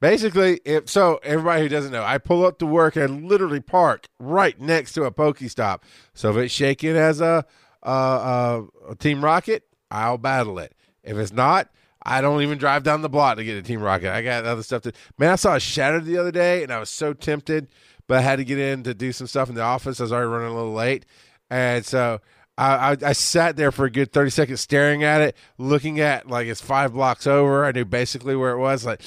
[0.00, 4.06] Basically, if so, everybody who doesn't know, I pull up to work and literally park
[4.20, 5.82] right next to a Pokestop.
[6.14, 7.44] So if it's shaking as a,
[7.82, 10.74] a, a, a Team Rocket, I'll battle it.
[11.02, 11.70] If it's not,
[12.02, 14.12] I don't even drive down the block to get a Team Rocket.
[14.12, 14.92] I got other stuff to.
[15.18, 17.68] Man, I saw a Shattered the other day, and I was so tempted,
[18.06, 20.00] but I had to get in to do some stuff in the office.
[20.00, 21.06] I was already running a little late,
[21.50, 22.20] and so
[22.58, 26.28] I, I, I sat there for a good 30 seconds staring at it, looking at
[26.28, 27.64] like it's five blocks over.
[27.64, 28.86] I knew basically where it was.
[28.86, 29.02] Like,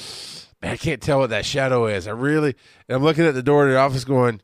[0.61, 2.07] man, I can't tell what that shadow is.
[2.07, 2.55] I really,
[2.87, 4.41] and I'm looking at the door to the office going,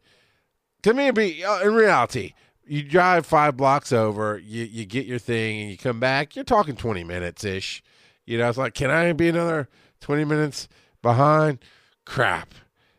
[0.83, 2.33] to me, be uh, in reality.
[2.67, 6.35] You drive five blocks over, you you get your thing, and you come back.
[6.35, 7.83] You're talking twenty minutes ish.
[8.25, 9.69] You know, it's like, can I be another
[10.01, 10.67] twenty minutes
[11.03, 11.59] behind?
[12.05, 12.55] Crap.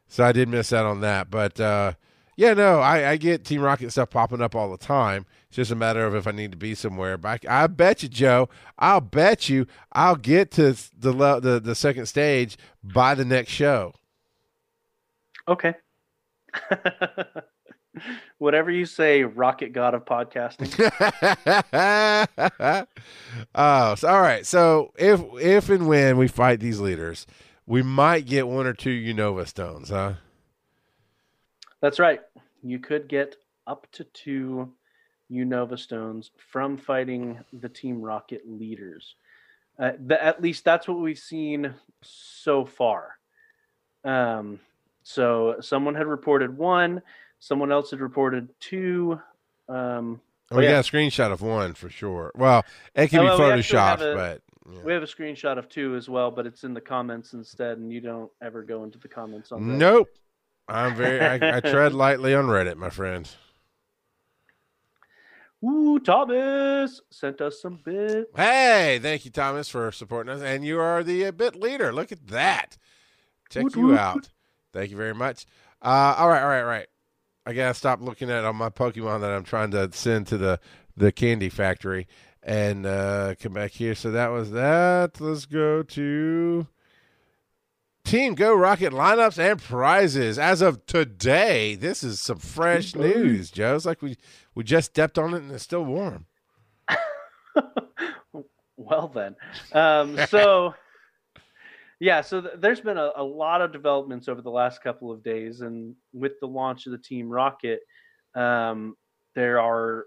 [0.09, 1.92] So I did miss out on that, but uh,
[2.37, 5.25] yeah, no, I, I get Team Rocket stuff popping up all the time.
[5.49, 7.16] It's just a matter of if I need to be somewhere.
[7.16, 11.75] But I, I bet you, Joe, I'll bet you I'll get to the the the
[11.75, 13.95] second stage by the next show.
[15.49, 15.75] Okay.
[18.38, 20.71] Whatever you say, Rocket God of podcasting.
[23.55, 24.45] oh, so, all right.
[24.45, 27.27] So if if and when we fight these leaders,
[27.67, 30.15] we might get one or two Unova stones, huh?
[31.81, 32.21] That's right.
[32.63, 34.73] You could get up to two
[35.31, 39.15] Unova stones from fighting the Team Rocket leaders.
[39.79, 43.19] Uh, the, at least that's what we've seen so far.
[44.05, 44.61] Um,
[45.03, 47.03] so someone had reported one,
[47.41, 49.21] someone else had reported two.
[49.69, 50.73] Um, oh, we yeah.
[50.73, 52.33] got a screenshot of one for sure.
[52.35, 54.81] Well, it can oh, be photoshopped, a, but yeah.
[54.83, 56.31] we have a screenshot of two as well.
[56.31, 59.67] But it's in the comments instead, and you don't ever go into the comments on.
[59.67, 59.75] That.
[59.75, 60.09] Nope,
[60.69, 61.21] I'm very.
[61.21, 63.29] I, I tread lightly on Reddit, my friend.
[65.65, 68.31] Ooh, Thomas sent us some bits.
[68.37, 70.43] Hey, thank you, Thomas, for supporting us.
[70.43, 71.93] And you are the uh, bit leader.
[71.93, 72.77] Look at that.
[73.49, 73.99] Check woot, you woot.
[73.99, 74.29] out.
[74.73, 75.47] Thank you very much.
[75.81, 76.87] Uh, all right, all right, all right.
[77.47, 80.61] I gotta stop looking at all my Pokemon that I'm trying to send to the
[80.97, 82.09] the candy factory
[82.47, 83.95] and uh, come back here.
[83.97, 85.21] So that was that.
[85.21, 86.67] Let's go to
[88.05, 91.75] Team Go Rocket lineups and prizes as of today.
[91.75, 93.75] This is some fresh news, Joe.
[93.75, 94.17] It's like we
[94.55, 96.27] we just stepped on it and it's still warm.
[98.77, 99.35] well then,
[99.73, 100.73] um, so
[102.01, 105.25] yeah, so th- there's been a, a, lot of developments over the last couple of
[105.25, 107.81] days, and with the launch of the Team Rocket,
[108.37, 108.97] um,
[109.35, 110.05] there are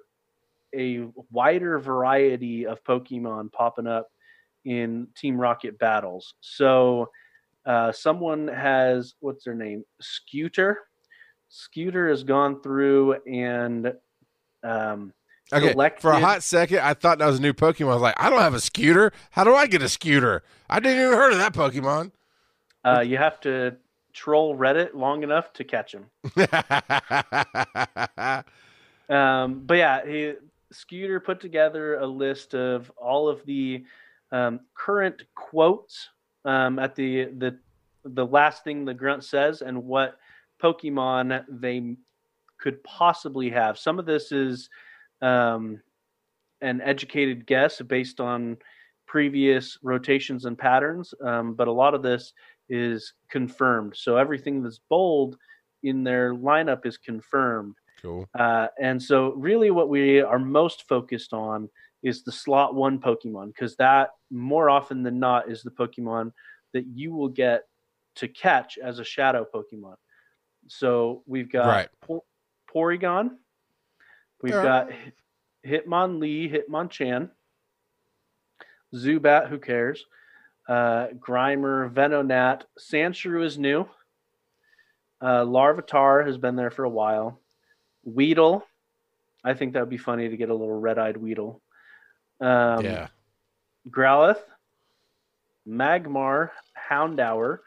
[0.76, 4.08] a wider variety of Pokemon popping up
[4.66, 6.34] in Team Rocket battles.
[6.42, 7.10] So,
[7.66, 9.84] uh, someone has what's their name?
[10.02, 10.80] Scooter.
[11.50, 13.94] Scooter has gone through and
[14.64, 15.14] um,
[15.52, 16.02] Okay, collected...
[16.02, 17.90] for a hot second, I thought that was a new Pokemon.
[17.90, 19.12] I was like, I don't have a scooter.
[19.32, 20.44] How do I get a scooter?
[20.70, 22.12] I didn't even heard of that Pokemon.
[22.86, 23.76] Uh, you have to
[24.14, 26.06] troll Reddit long enough to catch him.
[29.10, 30.34] um, but yeah, he,
[30.72, 33.86] Scooter put together a list of all of the
[34.32, 36.10] um, current quotes
[36.46, 37.58] um, at the the
[38.06, 40.18] the last thing the grunt says and what
[40.62, 41.96] Pokemon they
[42.60, 43.78] could possibly have.
[43.78, 44.70] Some of this is
[45.22, 45.82] um,
[46.62, 48.58] an educated guess based on
[49.06, 52.34] previous rotations and patterns, um, but a lot of this
[52.70, 53.96] is confirmed.
[53.96, 55.38] So everything that's bold
[55.84, 57.76] in their lineup is confirmed.
[58.02, 58.28] Cool.
[58.38, 61.70] Uh, and so, really, what we are most focused on
[62.02, 66.32] is the slot one Pokemon, because that more often than not is the Pokemon
[66.74, 67.64] that you will get
[68.16, 69.96] to catch as a shadow Pokemon.
[70.68, 72.22] So we've got right.
[72.74, 73.32] Porygon,
[74.42, 74.64] We've yeah.
[74.64, 74.90] got
[75.66, 77.30] Hitmonlee, Hitmonchan,
[78.96, 80.06] Zubat, who cares?
[80.68, 83.88] Uh, Grimer, Venonat, Sandshrew is new.
[85.22, 87.40] Uh, Larvitar has been there for a while.
[88.04, 88.66] Weedle,
[89.44, 91.62] I think that would be funny to get a little red-eyed Weedle.
[92.42, 93.08] Um, yeah.
[93.90, 94.42] Growlithe,
[95.68, 96.52] Magmar,
[96.90, 97.60] Houndour.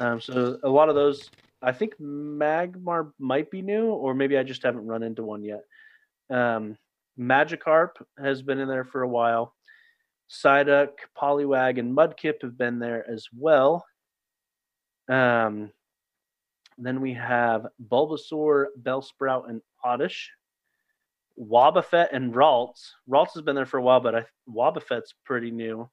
[0.00, 1.30] Um, so a lot of those,
[1.62, 5.64] I think Magmar might be new, or maybe I just haven't run into one yet.
[6.30, 6.76] Um,
[7.18, 7.90] Magikarp
[8.22, 9.54] has been in there for a while.
[10.30, 13.84] Psyduck, Poliwag, and Mudkip have been there as well.
[15.08, 15.72] Um,
[16.78, 20.30] then we have Bulbasaur, Bellsprout, and Oddish.
[21.40, 22.90] Wobbuffet and Ralts.
[23.08, 25.88] Ralts has been there for a while, but I, Wobbuffet's pretty new.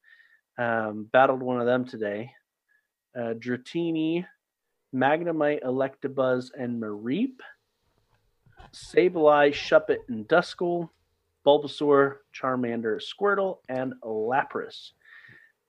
[0.58, 2.32] Um, battled one of them today.
[3.16, 4.26] Uh, Dratini,
[4.94, 7.40] Magnemite, Electabuzz, and Mareep.
[8.74, 10.90] Sableye, Shuppet, and Duskull,
[11.46, 14.92] Bulbasaur, Charmander, Squirtle, and Lapras.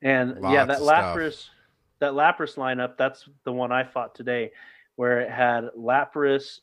[0.02, 1.50] And Lots yeah, that Lapras, stuff.
[2.00, 4.53] that Lapras lineup, that's the one I fought today,
[4.97, 6.61] where it had Lapras,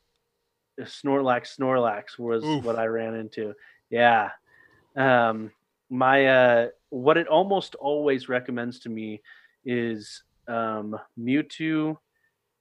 [0.80, 2.64] Snorlax, Snorlax was Oof.
[2.64, 3.54] what I ran into.
[3.90, 4.32] Yeah.
[4.96, 5.52] Um,
[5.90, 9.22] my uh, what it almost always recommends to me
[9.66, 11.98] is um, Mewtwo,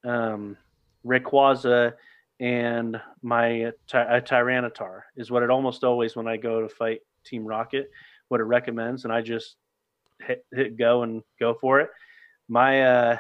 [0.05, 0.57] um,
[1.05, 1.95] Rayquaza,
[2.41, 7.45] and my ty- Tyranitar is what it almost always when I go to fight Team
[7.47, 7.91] Rocket,
[8.29, 9.57] what it recommends, and I just
[10.21, 11.91] hit, hit go and go for it.
[12.49, 13.19] My uh,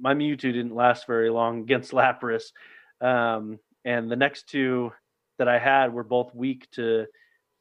[0.00, 2.52] my Mewtwo didn't last very long against Lapras,
[3.00, 4.92] um, and the next two
[5.38, 7.06] that I had were both weak to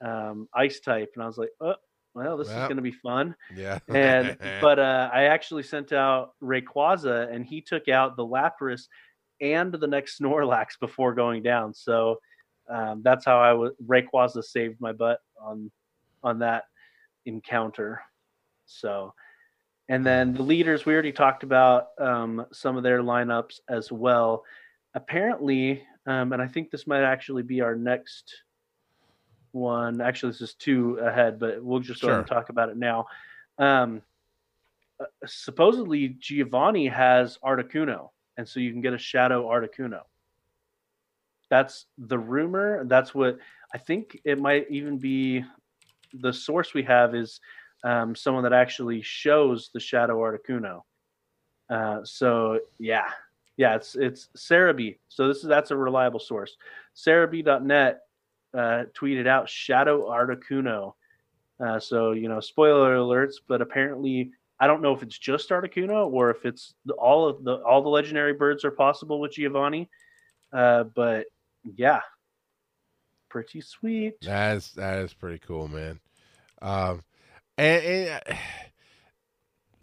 [0.02, 1.76] um, ice type, and I was like, oh,
[2.14, 3.36] well, this is going to be fun.
[3.56, 3.78] Yeah.
[3.88, 8.88] And but uh, I actually sent out Rayquaza, and he took out the Lapras
[9.40, 11.74] and the next Snorlax before going down.
[11.76, 12.20] So
[12.70, 13.72] um, that's how I was.
[13.86, 15.72] Rayquaza saved my butt on
[16.24, 16.64] on that
[17.26, 18.02] encounter.
[18.66, 19.14] So,
[19.90, 24.44] and then the leaders we already talked about um, some of their lineups as well.
[24.94, 28.44] Apparently, um, and I think this might actually be our next
[29.52, 30.02] one.
[30.02, 33.06] Actually, this is two ahead, but we'll just go ahead and talk about it now.
[33.58, 34.02] Um,
[35.00, 40.02] uh, supposedly, Giovanni has Articuno, and so you can get a Shadow Articuno.
[41.50, 42.84] That's the rumor.
[42.86, 43.38] That's what
[43.74, 44.20] I think.
[44.26, 45.46] It might even be
[46.14, 47.40] the source we have is
[47.84, 50.82] um, someone that actually shows the Shadow Articuno.
[51.70, 53.10] Uh, so yeah,
[53.58, 54.98] yeah, it's it's Serebii.
[55.10, 56.56] So this is that's a reliable source.
[56.96, 58.02] Serebii.net
[58.54, 60.94] uh, tweeted out Shadow Articuno.
[61.60, 66.12] Uh, so you know, spoiler alerts, but apparently I don't know if it's just Articuno
[66.12, 69.90] or if it's all of the all the legendary birds are possible with Giovanni.
[70.54, 71.26] Uh, but
[71.64, 72.02] yeah,
[73.30, 74.16] pretty sweet.
[74.22, 76.00] That is that is pretty cool, man.
[76.62, 77.04] Um,
[77.58, 78.22] and, and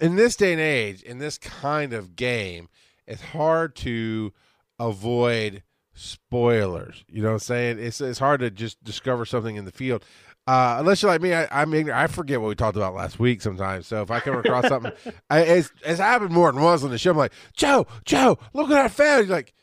[0.00, 2.68] in this day and age, in this kind of game,
[3.06, 4.32] it's hard to
[4.78, 5.62] avoid
[5.94, 7.04] spoilers.
[7.08, 7.78] You know what I'm saying?
[7.78, 10.04] It's it's hard to just discover something in the field.
[10.46, 11.98] Uh, unless you're like me, I, I'm ignorant.
[11.98, 13.86] I forget what we talked about last week sometimes.
[13.86, 14.92] So if I come across something,
[15.30, 17.12] I, it's, it's happened more than once on the show.
[17.12, 19.26] I'm like, Joe, Joe, look what I found.
[19.26, 19.54] You're like,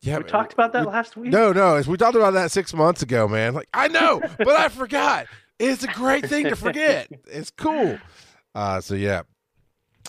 [0.00, 1.30] yeah, We talked about that last week.
[1.30, 3.52] no, no, it's- we talked about that six months ago, man.
[3.52, 5.26] Like I know, but I forgot.
[5.62, 7.08] It's a great thing to forget.
[7.26, 7.98] It's cool.
[8.54, 9.22] Uh, so yeah.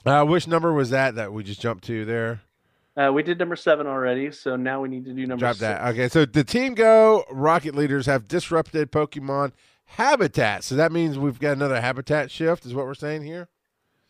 [0.05, 2.41] Uh, which number was that that we just jumped to there?
[2.95, 5.61] Uh, we did number seven already, so now we need to do number Drop six.
[5.61, 5.81] that.
[5.93, 9.53] Okay, so the Team Go Rocket Leaders have disrupted Pokemon
[9.85, 10.63] habitat.
[10.63, 13.47] So that means we've got another habitat shift, is what we're saying here.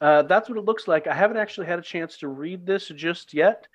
[0.01, 1.07] Uh, that's what it looks like.
[1.07, 3.67] I haven't actually had a chance to read this just yet.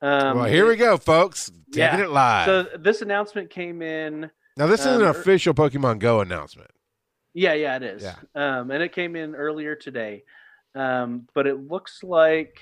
[0.00, 1.50] Um, well, here we go, folks.
[1.72, 2.04] Taking yeah.
[2.04, 2.46] it live.
[2.46, 4.30] So this announcement came in.
[4.56, 6.70] now this is um, an er- official Pokemon Go announcement.
[7.34, 8.02] Yeah, yeah, it is.
[8.02, 8.14] Yeah.
[8.34, 10.22] Um, and it came in earlier today.
[10.74, 12.60] Um, but it looks like,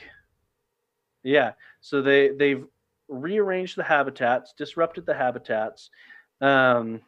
[1.22, 1.52] yeah.
[1.80, 2.64] So they they've
[3.08, 5.90] rearranged the habitats, disrupted the habitats.
[6.40, 7.02] Um,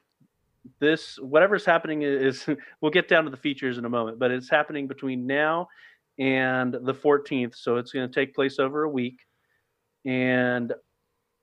[0.78, 2.46] this whatever's happening is
[2.80, 5.68] we'll get down to the features in a moment, but it's happening between now
[6.18, 9.18] and the 14th, so it's going to take place over a week.
[10.04, 10.72] And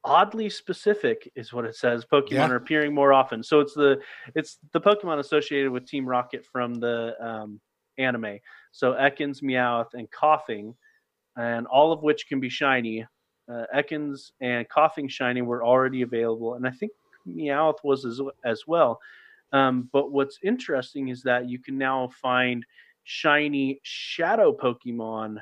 [0.03, 2.05] oddly specific is what it says.
[2.05, 2.49] Pokemon Yeah.
[2.49, 3.99] are appearing more often, so it's the
[4.35, 7.59] it's the Pokemon associated with Team Rocket from the um,
[7.97, 8.39] anime.
[8.71, 10.75] So Ekans, Meowth, and Koffing,
[11.37, 13.05] and all of which can be shiny.
[13.51, 16.91] Uh, Ekans and Koffing shiny were already available, and I think
[17.27, 18.99] Meowth was as, as well.
[19.51, 22.65] Um, but what's interesting is that you can now find
[23.03, 25.37] shiny shadow Pokemon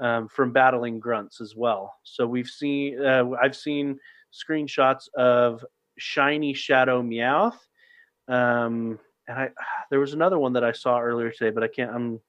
[0.00, 1.94] um, from battling grunts as well.
[2.02, 3.98] So we've seen, uh, I've seen
[4.32, 5.64] screenshots of
[5.98, 7.58] shiny shadow Meowth.
[8.28, 8.98] Um,
[9.28, 9.50] and I,
[9.90, 12.20] there was another one that I saw earlier today, but I can't, I'm,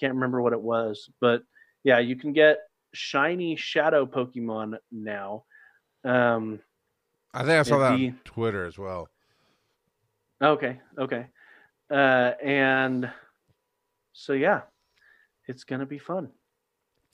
[0.00, 1.08] can't remember what it was.
[1.20, 1.42] But
[1.84, 2.58] yeah, you can get
[2.92, 5.44] shiny shadow Pokemon now.
[6.04, 6.60] Um,
[7.32, 9.08] I think I saw that Maybe- on Twitter as well.
[10.42, 11.26] Okay, okay.
[11.90, 13.10] Uh, and
[14.12, 14.62] so yeah,
[15.46, 16.30] it's gonna be fun.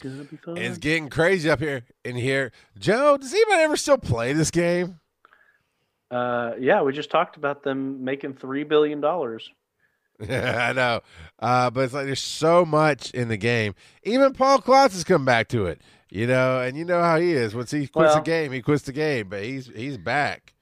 [0.00, 0.56] Gonna be fun.
[0.56, 2.52] It's getting crazy up here in here.
[2.78, 4.98] Joe, does anybody ever still play this game?
[6.10, 9.50] Uh, yeah, we just talked about them making three billion dollars.
[10.20, 11.00] Yeah, I know.
[11.38, 13.74] Uh, but it's like there's so much in the game.
[14.02, 15.80] Even Paul Klotz has come back to it.
[16.10, 17.54] You know, and you know how he is.
[17.54, 20.52] Once he quits Well- the game, he quits the game, but he's he's back.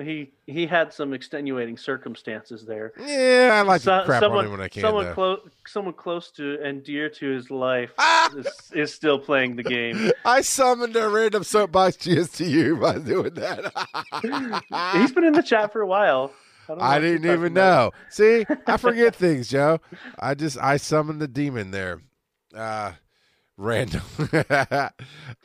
[0.00, 2.92] He he had some extenuating circumstances there.
[2.98, 4.80] Yeah, I like So- to crap someone, on him when I can.
[4.82, 5.38] someone close,
[5.68, 8.28] someone close to and dear to his life Ah!
[8.36, 10.10] is, is still playing the game.
[10.24, 11.96] I summoned a random soapbox
[12.40, 13.72] you by doing that.
[14.94, 16.32] He's been in the chat for a while.
[16.68, 17.54] I, I didn't even about.
[17.54, 17.90] know.
[18.10, 19.78] See, I forget things, Joe.
[20.18, 22.00] I just I summoned the demon there.
[22.52, 22.92] Uh
[23.56, 24.02] random.
[24.32, 24.88] uh,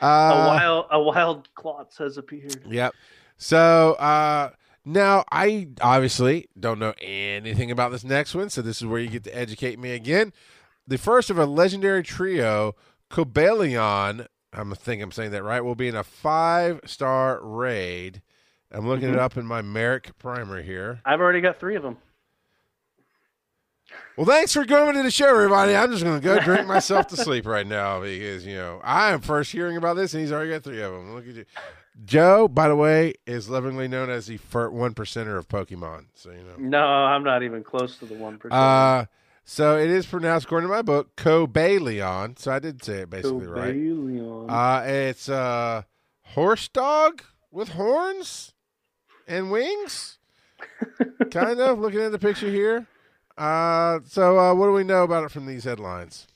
[0.01, 2.63] A wild a wild klotz has appeared.
[2.67, 2.95] Yep.
[3.41, 4.51] So uh
[4.85, 9.07] now I obviously don't know anything about this next one, so this is where you
[9.09, 10.33] get to educate me again.
[10.85, 12.75] The first of a legendary trio,
[13.09, 18.21] Cobalion, I'm think I'm saying that right, will be in a five star raid.
[18.71, 19.13] I'm looking Mhm.
[19.13, 20.99] it up in my Merrick primer here.
[21.05, 21.97] I've already got three of them.
[24.19, 25.73] Well, thanks for coming to the show, everybody.
[25.73, 29.13] I'm just going to go drink myself to sleep right now because, you know, I
[29.13, 31.15] am first hearing about this and he's already got three of them.
[31.15, 31.45] Look at you.
[32.03, 36.07] Joe, by the way, is lovingly known as the one percenter of Pokemon.
[36.15, 36.55] So you know.
[36.57, 38.55] No, I'm not even close to the one percent.
[38.55, 39.05] Uh,
[39.45, 42.37] so it is pronounced according to my book, Cobalion.
[42.37, 43.73] So I did say it basically right.
[44.49, 45.85] Uh, it's a
[46.23, 48.53] horse dog with horns
[49.25, 50.19] and wings.
[51.31, 52.85] kind of looking at the picture here.
[53.39, 56.27] Uh, so uh, what do we know about it from these headlines?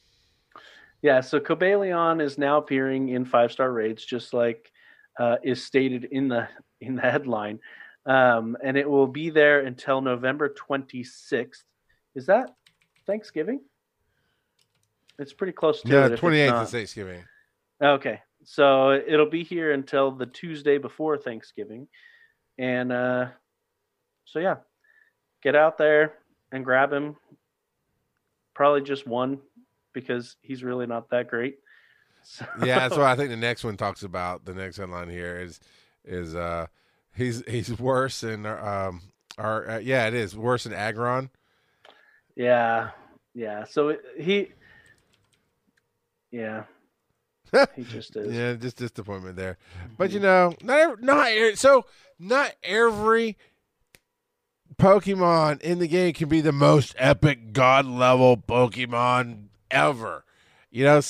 [1.02, 4.72] Yeah, so Cobalion is now appearing in five star raids, just like
[5.20, 6.48] uh, is stated in the
[6.82, 7.60] in the headline,
[8.06, 11.66] um, and it will be there until November twenty sixth.
[12.16, 12.52] Is that
[13.06, 13.60] Thanksgiving?
[15.20, 16.06] It's pretty close to Yeah, it.
[16.06, 17.22] if it's twenty eighth is Thanksgiving.
[17.82, 21.90] Okay, so it'll be here until the Tuesday before Thanksgiving,
[22.58, 23.28] and uh,
[24.24, 24.56] so yeah,
[25.42, 26.14] get out there
[26.54, 27.18] and grab him.
[28.54, 29.40] Probably just one
[29.92, 31.58] because he's really not that great.
[32.24, 34.46] So, Yeah, that's what I think the next one talks about.
[34.46, 35.60] The next headline here is
[36.06, 36.68] is uh
[37.14, 39.02] he's he's worse than um
[39.38, 41.30] or uh, yeah it is worse than Aggron.
[42.36, 42.92] yeah,
[43.34, 43.66] yeah.
[43.66, 44.52] So it, he,
[46.32, 46.64] yeah,
[47.76, 48.34] he just is.
[48.34, 49.58] Yeah, just disappointment there.
[49.98, 51.86] But you know, not every, not so
[52.20, 53.38] not every
[54.78, 60.24] Pokemon in the game can be the most epic god level Pokemon ever.
[60.72, 61.02] You know,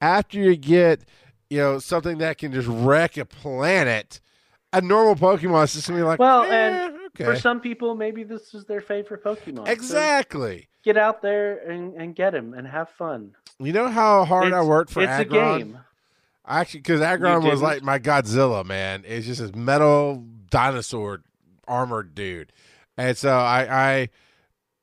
[0.00, 1.04] after you get
[1.50, 4.20] you know something that can just wreck a planet,
[4.72, 7.94] a normal Pokemon is just gonna be like, Well, "Eh, and okay, For some people,
[7.94, 9.66] maybe this is their favorite Pokemon.
[9.66, 10.68] So exactly.
[10.82, 13.32] get out there and, and get him and have fun.
[13.58, 15.54] You know how hard I worked for it's Aggron.
[15.54, 15.78] a game.
[16.46, 19.04] Actually, because Aggron was like my Godzilla, man.
[19.06, 21.22] It's just this metal dinosaur
[21.66, 22.52] armored dude.
[22.96, 24.08] And so I, I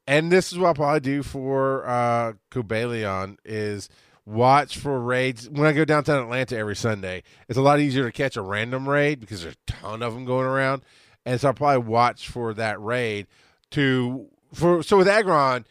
[0.07, 3.89] and this is what I'll probably do for uh Cobalion is
[4.25, 7.23] watch for raids when I go downtown Atlanta every Sunday.
[7.47, 10.25] It's a lot easier to catch a random raid because there's a ton of them
[10.25, 10.83] going around.
[11.25, 13.27] And so I'll probably watch for that raid
[13.71, 15.65] to for so with Aggron,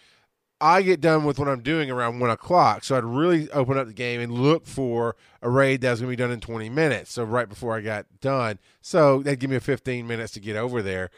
[0.61, 2.85] I get done with what I'm doing around one o'clock.
[2.85, 6.17] So I'd really open up the game and look for a raid that's going to
[6.17, 7.13] be done in 20 minutes.
[7.13, 8.59] So right before I got done.
[8.83, 11.11] So that'd give me 15 minutes to get over there.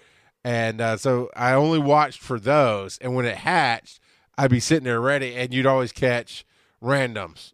[0.44, 2.98] And uh, so I only watched for those.
[2.98, 4.00] And when it hatched,
[4.36, 6.44] I'd be sitting there ready, and you'd always catch
[6.82, 7.52] randoms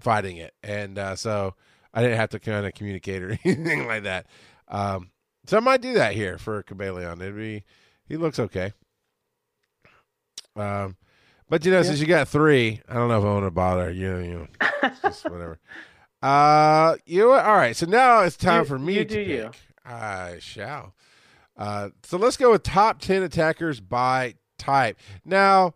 [0.00, 0.54] fighting it.
[0.62, 1.54] And uh, so
[1.92, 4.26] I didn't have to kind of communicate or anything like that.
[4.68, 5.10] Um,
[5.46, 7.20] so I might do that here for Cobalion.
[7.20, 7.64] It'd be,
[8.08, 8.72] he looks okay.
[10.56, 10.96] Um,
[11.48, 13.90] but you know, since you got three, I don't know if I want to bother
[13.90, 14.16] you.
[14.18, 14.48] You
[14.82, 15.58] know, just whatever.
[16.22, 17.46] Uh, you know what?
[17.46, 17.74] All right.
[17.74, 19.28] So now it's time You- for me to do pick.
[19.28, 19.50] you.
[19.86, 20.92] I shall.
[21.60, 24.98] Uh, so let's go with top ten attackers by type.
[25.24, 25.74] Now,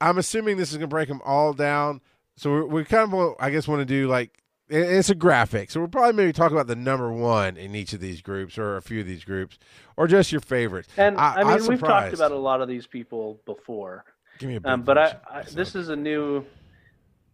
[0.00, 2.02] I'm assuming this is going to break them all down.
[2.36, 5.70] So we we kind of, I guess, want to do like it's a graphic.
[5.70, 8.76] So we'll probably maybe talk about the number one in each of these groups, or
[8.76, 9.58] a few of these groups,
[9.96, 10.88] or just your favorites.
[10.96, 14.04] And I- I, mean, we've talked about a lot of these people before,
[14.38, 15.16] Give me a um, but I.
[15.30, 16.44] I this is a new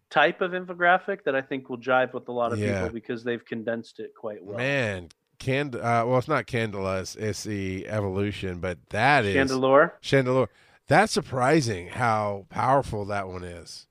[0.09, 2.81] type of infographic that I think will jive with a lot of Yeah.
[2.83, 4.57] people because they've condensed it quite well.
[4.57, 5.07] Man,
[5.41, 9.91] Cand uh, well, it's not Candela, it's, it's the evolution, but that is Chandelure.
[10.01, 10.47] Chandelure.
[10.87, 13.87] That's surprising how powerful that one is.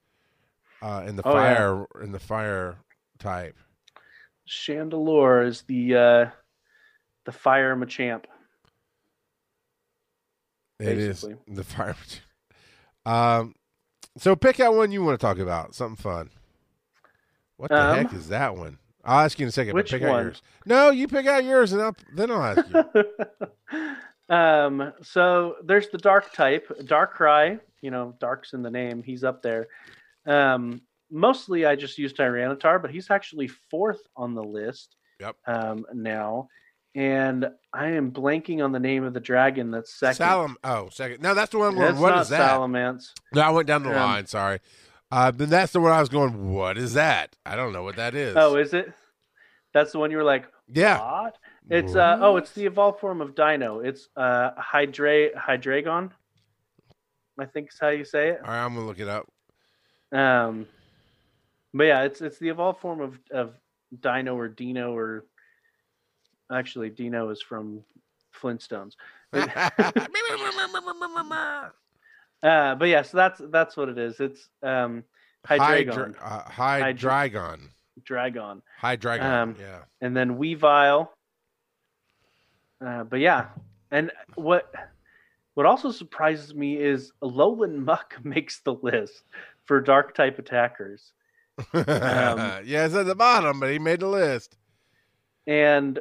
[0.80, 1.56] Uh, in the Oh, yeah.
[1.56, 2.78] fire, in the fire
[3.18, 3.56] type.
[4.48, 6.30] Chandelure is the uh,
[7.26, 8.24] the fire machamp.
[10.78, 11.96] It is the fire.
[13.04, 13.54] Um,
[14.16, 15.74] so pick out one you want to talk about.
[15.74, 16.30] Something fun.
[17.56, 18.78] What the Um, heck is that one?
[19.04, 19.74] I'll ask you in a second.
[19.74, 20.24] which pick out one?
[20.24, 20.42] yours.
[20.66, 23.84] No, you pick out yours, and I'll, then I'll ask you.
[24.34, 27.60] um, so there's the dark type, Darkrai.
[27.80, 29.02] You know, dark's in the name.
[29.02, 29.68] He's up there.
[30.26, 34.96] Um, mostly, I just use Tyranitar, but he's actually fourth on the list.
[35.20, 35.36] Yep.
[35.46, 36.48] Um, now,
[36.94, 40.16] and I am blanking on the name of the dragon that's second.
[40.26, 40.56] Salam.
[40.64, 41.22] Oh, second.
[41.22, 41.76] No, that's the one.
[41.76, 42.50] That's what not is that?
[42.50, 43.12] Salamence.
[43.32, 44.26] No, I went down the Um, line.
[44.26, 44.60] Sorry.
[45.12, 46.52] Uh, then that's the one I was going.
[46.52, 47.36] What is that?
[47.44, 48.36] I don't know what that is.
[48.36, 48.92] Oh, is it?
[49.72, 51.00] That's the one you were like, yeah.
[51.00, 51.36] what?
[51.68, 53.84] It's uh oh, it's the evolved form of Deino.
[53.84, 56.10] It's uh Hydra Hydreigon.
[57.38, 58.40] I think is how you say it.
[58.44, 59.28] All right, I'm gonna look it up.
[60.12, 60.66] Um,
[61.72, 63.54] but yeah, it's it's the evolved form of of
[64.00, 65.26] Deino or Deino or
[66.52, 67.84] actually Dino is from
[68.34, 68.94] Flintstones.
[72.42, 74.18] Uh, but yeah, so that's that's what it is.
[74.20, 75.04] It's um
[75.46, 77.60] Hydreigon, Hydra- uh, Hydreigon.
[78.04, 79.22] Dragon, Hydreigon.
[79.22, 79.80] Um, yeah.
[80.00, 81.08] and then Weavile.
[82.84, 83.48] Uh, but yeah,
[83.90, 84.72] and what
[85.54, 89.24] what also surprises me is Alolan Muk makes the list
[89.64, 91.12] for dark type attackers.
[91.74, 91.74] Um,
[92.64, 94.56] yeah, it's at the bottom, but he made the list.
[95.46, 95.98] And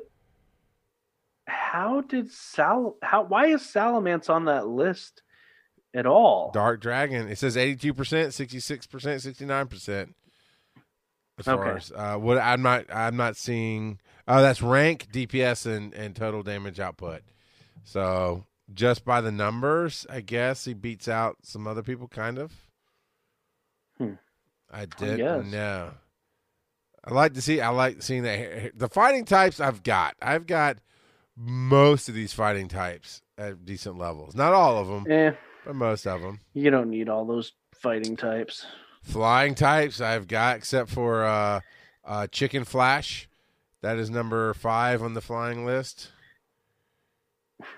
[1.47, 2.95] how did Sal?
[3.01, 3.23] How?
[3.23, 5.23] Why is Salamence on that list
[5.93, 6.51] at all?
[6.51, 7.27] Dark Dragon.
[7.27, 10.15] It says eighty-two percent, sixty-six percent, sixty-nine percent.
[11.37, 11.77] As far Okay.
[11.77, 13.99] as uh, what I'm not, I'm not seeing.
[14.27, 17.21] Oh, that's rank, DPS, and and total damage output.
[17.83, 22.51] So just by the numbers, I guess he beats out some other people, kind of.
[23.97, 24.13] Hmm.
[24.71, 25.91] I didn't know.
[27.03, 27.61] I like to see.
[27.61, 28.77] I like seeing that.
[28.77, 30.15] The fighting types I've got.
[30.21, 30.77] I've got
[31.35, 34.35] most of these fighting types at decent levels.
[34.35, 35.31] Not all of them, Eh,
[35.66, 36.39] but most of them.
[36.53, 38.66] you don't need all those fighting types.
[39.03, 41.62] Flying types I've got, except for uh,
[42.05, 43.28] uh, Chicken Flash.
[43.82, 46.12] That is number five on the flying list.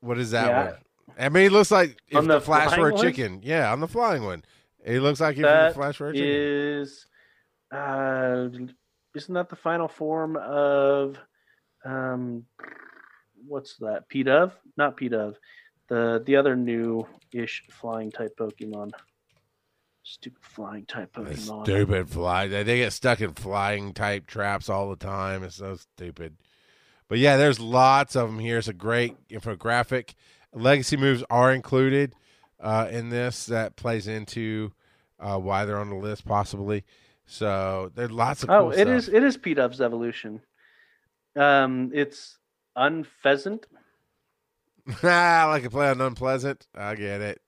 [0.00, 0.64] what is that Yeah.
[0.64, 0.74] one?
[1.18, 3.40] I mean, it looks like if On the, the Flash were a chicken.
[3.42, 4.44] Yeah, on the flying one.
[4.84, 6.28] It looks like if the Flash were a chicken.
[6.28, 7.06] is,
[7.72, 8.48] uh,
[9.14, 11.18] isn't that the final form of,
[11.84, 12.44] um,
[13.46, 14.04] what's that?
[14.08, 14.52] Pidove?
[14.76, 15.34] Not Pidove.
[15.88, 18.92] The the other new ish flying type Pokemon.
[20.04, 21.62] Stupid flying type Pokemon.
[21.62, 22.48] Stupid fly.
[22.48, 25.44] They, get stuck in flying type traps all the time.
[25.44, 26.36] It's so stupid.
[27.08, 28.58] But yeah, there's lots of them here.
[28.58, 30.14] It's a great infographic.
[30.52, 32.14] Legacy moves are included
[32.58, 33.46] uh, in this.
[33.46, 34.72] That plays into
[35.20, 36.84] uh, why they're on the list, possibly.
[37.26, 38.50] So there's lots of.
[38.50, 38.88] Oh, cool it stuff.
[38.88, 40.40] is it is Pidove's evolution.
[41.36, 42.38] Um, it's
[42.76, 43.64] Unfezant.
[45.02, 46.66] I like to play on unpleasant.
[46.74, 47.40] I get it.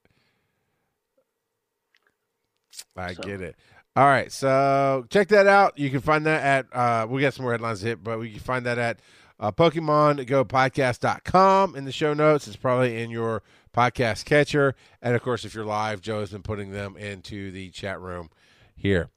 [2.97, 3.57] I So- get it.
[3.97, 5.79] All right, so check that out.
[5.79, 8.31] You can find that at uh we got some more headlines to hit, but we
[8.33, 8.99] can find that at
[9.39, 12.49] uh PokemonGoPodcast.com in the show notes.
[12.49, 14.75] It's probably in your podcast catcher.
[15.01, 18.31] And of course, if you're live, Joe has been putting them into the chat room
[18.75, 19.11] here.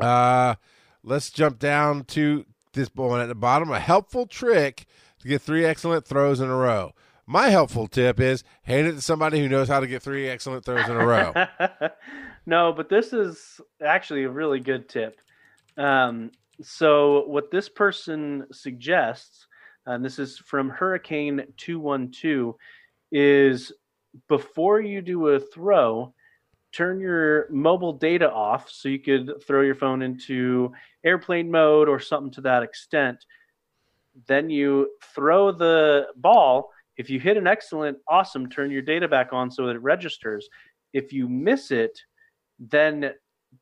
[0.00, 0.56] Uh
[1.04, 3.70] let's jump down to this one at the bottom.
[3.70, 4.84] A helpful trick
[5.20, 6.92] to get three excellent throws in a row.
[7.26, 10.64] My helpful tip is hand it to somebody who knows how to get three excellent
[10.64, 11.32] throws in a row.
[12.46, 15.20] no, but this is actually a really good tip.
[15.76, 19.46] Um, so, what this person suggests,
[19.86, 22.54] and this is from Hurricane 212,
[23.12, 23.72] is
[24.28, 26.12] before you do a throw,
[26.72, 30.72] turn your mobile data off so you could throw your phone into
[31.04, 33.24] airplane mode or something to that extent.
[34.26, 36.70] Then you throw the ball.
[36.96, 40.48] If you hit an excellent, awesome, turn your data back on so that it registers.
[40.92, 41.98] If you miss it,
[42.58, 43.12] then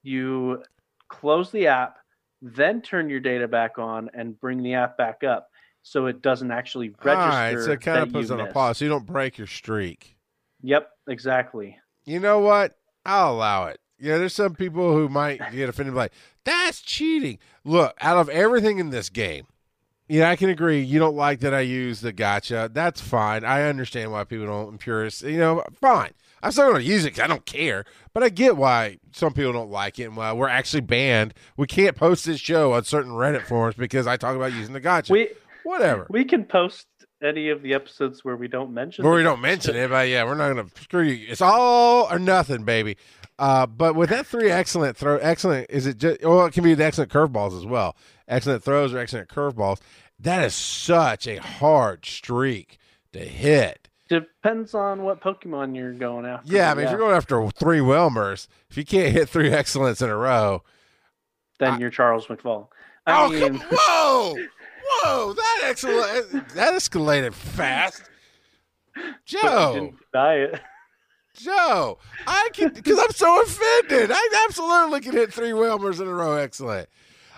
[0.02, 0.62] you
[1.08, 1.98] close the app,
[2.42, 5.48] then turn your data back on and bring the app back up
[5.82, 7.10] so it doesn't actually register.
[7.10, 9.38] All right, so it kind of puts you on a pause so you don't break
[9.38, 10.16] your streak.
[10.62, 11.78] Yep, exactly.
[12.04, 12.76] You know what?
[13.06, 13.78] I'll allow it.
[13.98, 16.12] Yeah, there's some people who might get offended like
[16.44, 17.38] that's cheating.
[17.64, 19.46] Look, out of everything in this game,
[20.08, 20.80] yeah, I can agree.
[20.80, 22.70] You don't like that I use the gotcha.
[22.72, 23.44] That's fine.
[23.44, 25.22] I understand why people don't and purists.
[25.22, 26.12] You know, fine.
[26.42, 27.84] I'm still going to use it I don't care.
[28.14, 31.34] But I get why some people don't like it and why we're actually banned.
[31.56, 34.80] We can't post this show on certain Reddit forums because I talk about using the
[34.80, 35.12] gotcha.
[35.12, 35.30] We
[35.64, 36.06] Whatever.
[36.08, 36.86] we can post
[37.22, 40.24] any of the episodes where we don't mention Where we don't mention it, but yeah,
[40.24, 41.26] we're not gonna screw you.
[41.28, 42.96] It's all or nothing, baby.
[43.38, 46.22] Uh, but with that three excellent throw, excellent is it just?
[46.22, 47.96] Well, it can be the excellent curveballs as well.
[48.26, 49.80] Excellent throws or excellent curveballs.
[50.18, 52.78] That is such a hard streak
[53.12, 53.88] to hit.
[54.08, 56.52] Depends on what Pokemon you're going after.
[56.52, 60.02] Yeah, I mean, if you're going after three Wailmers, if you can't hit three excellents
[60.02, 60.64] in a row,
[61.58, 62.68] then I- you're Charles McFall.
[63.06, 64.36] I oh mean, come, whoa,
[65.02, 68.02] whoa, that excellent, that escalated fast.
[69.24, 70.60] Joe, didn't deny it.
[71.38, 74.10] Joe, I can because I'm so offended.
[74.12, 76.34] I absolutely can hit three Wailmers in a row.
[76.36, 76.88] Excellent.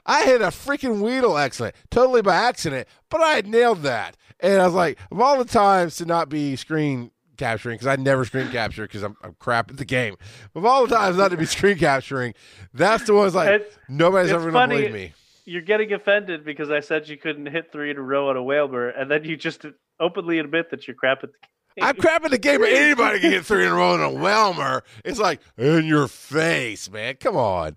[0.06, 4.16] I hit a freaking Weedle excellent, totally by accident, but I had nailed that.
[4.40, 7.96] And I was like, of all the times to not be screen capturing, because I
[7.96, 10.16] never screen capture because I'm, I'm crap at the game.
[10.54, 12.34] Of all the times not to be screen capturing,
[12.72, 14.76] that's the one's like It's- nobody's it's ever gonna funny.
[14.76, 15.12] believe me.
[15.44, 18.42] You're getting offended because I said you couldn't hit three in a row on a
[18.42, 19.64] Wailmer, and then you just
[19.98, 21.50] openly admit that you're crap at the game.
[21.80, 24.82] I'm crapping the game, but anybody can hit three in a row in a Wailmer.
[25.04, 27.16] It's like in your face, man.
[27.16, 27.76] Come on.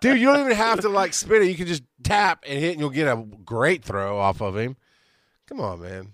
[0.00, 1.46] Dude, you don't even have to like spin it.
[1.46, 4.76] You can just tap and hit, and you'll get a great throw off of him.
[5.48, 6.12] Come on, man.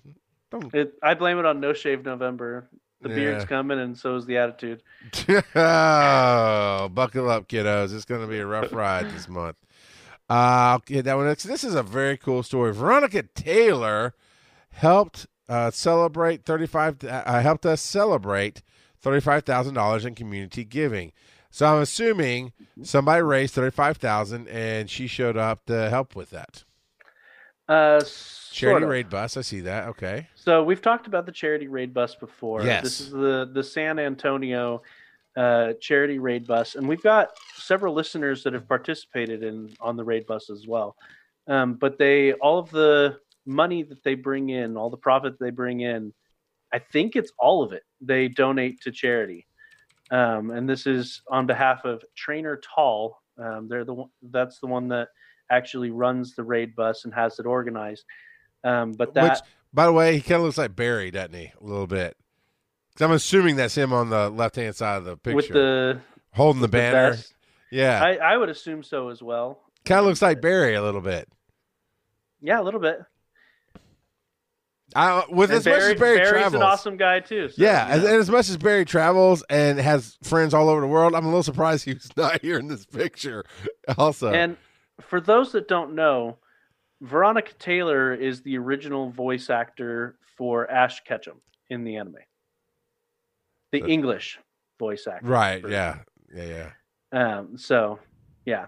[0.50, 0.74] Don't.
[0.74, 2.68] It, I blame it on No Shave November.
[3.00, 4.82] The beard's coming, and so is the attitude.
[5.54, 7.94] oh, buckle up, kiddos.
[7.94, 9.56] It's going to be a rough ride this month.
[10.30, 11.26] Uh, I'll get that one.
[11.26, 11.44] next.
[11.44, 12.72] This is a very cool story.
[12.72, 14.14] Veronica Taylor
[14.70, 17.02] helped uh, celebrate thirty five.
[17.04, 18.62] Uh, helped us celebrate
[19.00, 21.12] thirty five thousand dollars in community giving.
[21.50, 26.30] So I'm assuming somebody raised thirty five thousand, and she showed up to help with
[26.30, 26.64] that.
[27.68, 28.00] Uh,
[28.50, 28.88] Charity sort of.
[28.88, 29.36] raid bus.
[29.36, 29.88] I see that.
[29.88, 30.28] Okay.
[30.34, 32.62] So we've talked about the charity raid bus before.
[32.62, 32.82] Yes.
[32.82, 34.82] This is the the San Antonio
[35.36, 40.04] uh, charity raid bus, and we've got several listeners that have participated in on the
[40.04, 40.96] raid bus as well.
[41.46, 45.50] Um, but they all of the money that they bring in, all the profit they
[45.50, 46.12] bring in,
[46.72, 47.82] I think it's all of it.
[48.00, 49.46] They donate to charity,
[50.10, 53.20] um, and this is on behalf of Trainer Tall.
[53.38, 55.08] Um, they're the one, that's the one that
[55.50, 58.04] actually runs the raid bus and has it organized.
[58.64, 59.38] Um, but that Which,
[59.72, 61.52] by the way, he kind of looks like Barry, doesn't he?
[61.60, 62.16] A little bit.
[62.96, 66.00] 'Cause I'm assuming that's him on the left hand side of the picture, with the
[66.32, 67.16] holding the banner.
[67.70, 69.60] yeah, I, I would assume so as well.
[69.84, 71.28] kind of looks like Barry a little bit.
[72.40, 73.00] Yeah, a little bit.
[74.94, 77.48] I, with And as much as Barry Barry's travels, an awesome guy too.
[77.48, 80.86] so, yeah, as, and as much as Barry travels and has friends all over the
[80.86, 83.44] world, I'm a little surprised he was not here in this picture.
[83.98, 84.56] Also, And
[85.00, 86.38] for those that don't know,
[87.00, 91.40] Veronica Taylor is the original voice actor for Ash Ketchum
[91.70, 92.16] in the anime.
[93.72, 94.38] The English
[94.78, 95.26] voice actor.
[95.26, 95.98] right, for- yeah,
[96.32, 96.70] yeah,
[97.12, 97.38] yeah.
[97.38, 97.98] Um, so
[98.46, 98.66] yeah,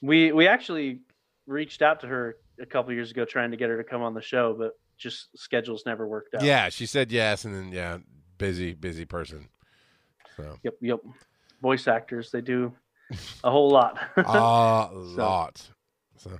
[0.00, 1.00] we we actually
[1.46, 4.14] reached out to her a couple years ago trying to get her to come on
[4.14, 6.44] the show, but just schedules never worked out.
[6.44, 7.98] Yeah, she said yes, and then yeah,
[8.38, 9.48] busy, busy person.
[10.36, 10.74] So Yep.
[10.80, 11.00] Yep.
[11.62, 12.72] Voice actors, they do
[13.42, 13.98] a whole lot.
[14.16, 15.70] a lot.
[16.18, 16.38] So,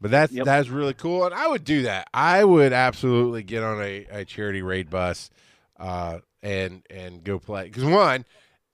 [0.00, 0.44] but that's Yep.
[0.44, 2.08] that's really cool, and I would do that.
[2.12, 5.30] I would absolutely get on a, a charity raid bus,
[5.78, 7.64] uh, and and go play.
[7.64, 8.24] Because one,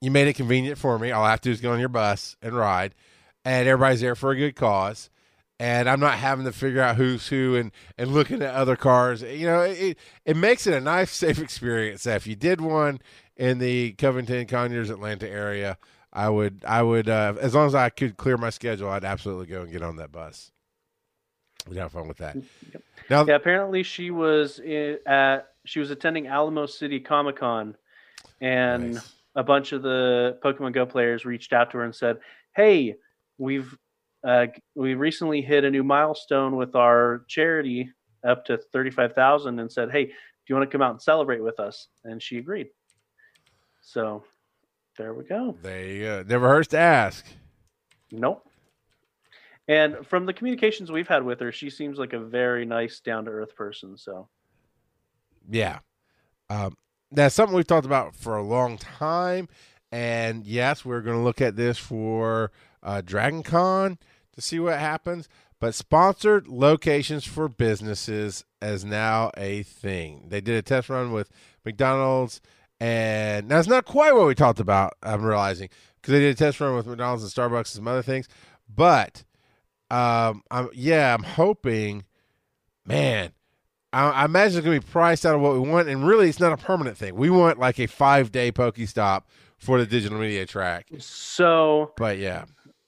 [0.01, 1.11] you made it convenient for me.
[1.13, 2.95] All I have to do is get on your bus and ride,
[3.45, 5.11] and everybody's there for a good cause.
[5.61, 9.23] And I'm not having to figure out who's who and, and looking at other cars.
[9.23, 12.07] You know, it it makes it a nice, safe experience.
[12.07, 13.01] If you did one
[13.37, 15.79] in the Covington, Conyers, Atlanta area,
[16.13, 19.47] I would I would uh, as long as I could clear my schedule, I'd absolutely
[19.47, 20.51] go and get on that bus.
[21.69, 22.37] We'd have fun with that.
[22.37, 22.83] Yep.
[23.09, 24.61] Now, Yeah, apparently she was
[25.07, 27.75] at she was attending Alamo City Comic Con,
[28.41, 29.13] and nice.
[29.35, 32.19] a bunch of the Pokemon Go players reached out to her and said,
[32.55, 32.97] "Hey,
[33.39, 33.77] we've
[34.25, 37.91] uh, we recently hit a new milestone with our charity
[38.27, 40.13] up to thirty five thousand, and said, "Hey, do
[40.49, 42.69] you want to come out and celebrate with us?" And she agreed.
[43.83, 44.25] So
[44.97, 45.57] there we go.
[45.63, 47.27] they uh, never hurts to ask.
[48.11, 48.49] Nope.
[49.67, 53.25] And from the communications we've had with her, she seems like a very nice, down
[53.25, 53.97] to earth person.
[53.97, 54.29] So
[55.51, 55.81] Yeah.
[56.51, 56.77] Um,
[57.11, 59.49] that's something we've talked about for a long time.
[59.91, 62.51] And yes, we're going to look at this for
[62.83, 63.99] uh, Dragon Con
[64.35, 65.29] to see what happens.
[65.61, 70.27] But sponsored locations for businesses is now a thing.
[70.29, 71.31] They did a test run with
[71.65, 72.41] McDonald's,
[72.81, 76.61] and that's not quite what we talked about, I'm realizing, because they did a test
[76.61, 78.29] run with McDonald's and Starbucks and some other things.
[78.69, 79.25] But
[79.91, 82.05] um, I'm, yeah, I'm hoping,
[82.85, 83.33] man,
[83.93, 86.29] I, I imagine it's going to be priced out of what we want, and really,
[86.29, 87.15] it's not a permanent thing.
[87.15, 89.23] We want like a five day Pokestop
[89.57, 90.89] for the digital media track.
[90.99, 92.45] so But yeah,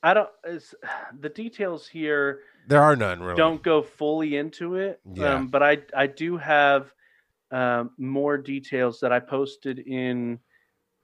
[0.06, 0.30] I don't.
[1.20, 3.36] The details here there are none really.
[3.36, 5.00] don't go fully into it.
[5.14, 5.34] Yeah.
[5.34, 6.92] Um, but I I do have
[7.50, 10.38] um, more details that I posted in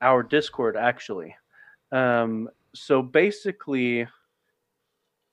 [0.01, 1.35] our Discord actually.
[1.91, 4.07] Um, so basically,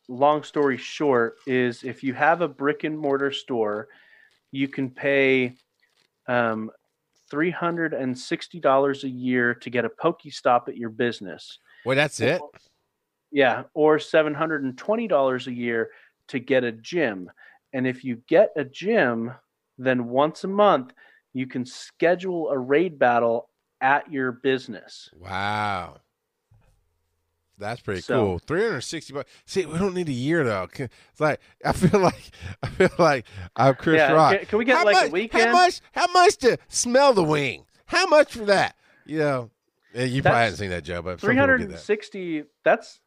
[0.07, 3.87] long story short, is if you have a brick and mortar store,
[4.51, 5.55] you can pay
[6.27, 6.71] um,
[7.29, 11.59] three hundred and sixty dollars a year to get a Pokestop at your business.
[11.85, 12.41] Well, that's it.
[13.31, 15.89] Yeah, or seven hundred and twenty dollars a year
[16.27, 17.29] to get a gym.
[17.73, 19.31] And if you get a gym,
[19.77, 20.93] then once a month
[21.33, 23.49] you can schedule a raid battle
[23.81, 25.09] at your business.
[25.15, 25.97] Wow.
[27.59, 28.39] That's pretty So- cool.
[28.39, 29.29] Three hundred sixty bucks.
[29.45, 30.67] See, we don't need a year though.
[30.73, 32.31] It's like I feel like
[32.63, 33.25] I feel like
[33.55, 34.41] I'm Chris yeah, Rock.
[34.47, 35.43] can, we get how like much, a weekend?
[35.43, 35.81] How much?
[35.91, 37.65] How much to smell the wing?
[37.85, 38.75] How much for that?
[39.05, 39.51] You know,
[39.93, 42.45] eh, you probably haven't seen that, Joe, but some Three get that.
[42.63, 42.99] That's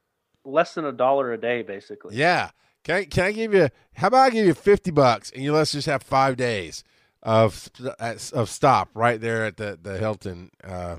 [0.44, 2.16] less than a dollar a day, basically.
[2.16, 2.50] Yeah.
[2.84, 3.68] Can I, can I give you?
[3.94, 6.82] How about I give you fifty bucks and you let's just have five days
[7.22, 7.70] of
[8.32, 10.96] of stop right there at the the Hilton, uh,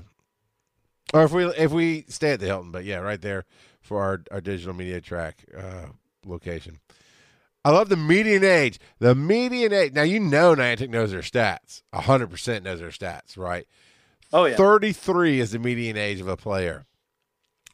[1.12, 3.44] or if we if we stay at the Hilton, but yeah, right there
[3.82, 5.86] for our our digital media track uh,
[6.24, 6.80] location.
[7.66, 8.78] I love the median age.
[8.98, 9.92] The median age.
[9.92, 11.82] Now you know Niantic knows their stats.
[11.92, 13.66] hundred percent knows their stats, right?
[14.32, 14.56] Oh yeah.
[14.56, 16.86] 33 is the median age of a player.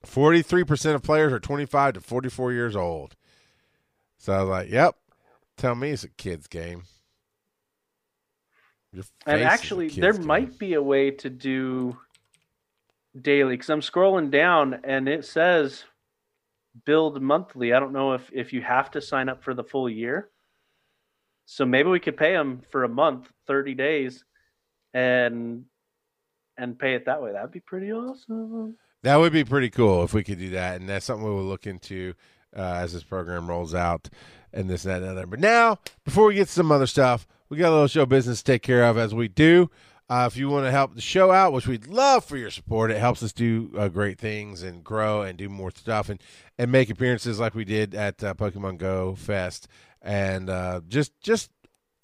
[0.07, 3.17] 43% of players are 25 to 44 years old.
[4.19, 4.97] So I was like, yep.
[5.57, 6.85] Tell me it's a kid's game.
[8.93, 10.27] And face is a actually, there game.
[10.27, 11.99] might be a way to do
[13.21, 15.85] daily because I'm scrolling down and it says
[16.85, 17.73] build monthly.
[17.73, 20.31] I don't know if if you have to sign up for the full year.
[21.47, 24.25] So maybe we could pay them for a month, 30 days,
[24.95, 25.65] and
[26.57, 27.33] and pay it that way.
[27.33, 28.77] That'd be pretty awesome.
[29.03, 31.45] That would be pretty cool if we could do that, and that's something we will
[31.45, 32.15] look into
[32.57, 34.09] uh, as this program rolls out,
[34.53, 35.27] and this, and that, and other.
[35.27, 38.39] But now, before we get to some other stuff, we got a little show business
[38.39, 39.71] to take care of, as we do.
[40.11, 42.91] Uh, if you want to help the show out, which we'd love for your support,
[42.91, 46.21] it helps us do uh, great things and grow and do more stuff and
[46.59, 49.69] and make appearances like we did at uh, Pokemon Go Fest,
[50.03, 51.51] and uh, just just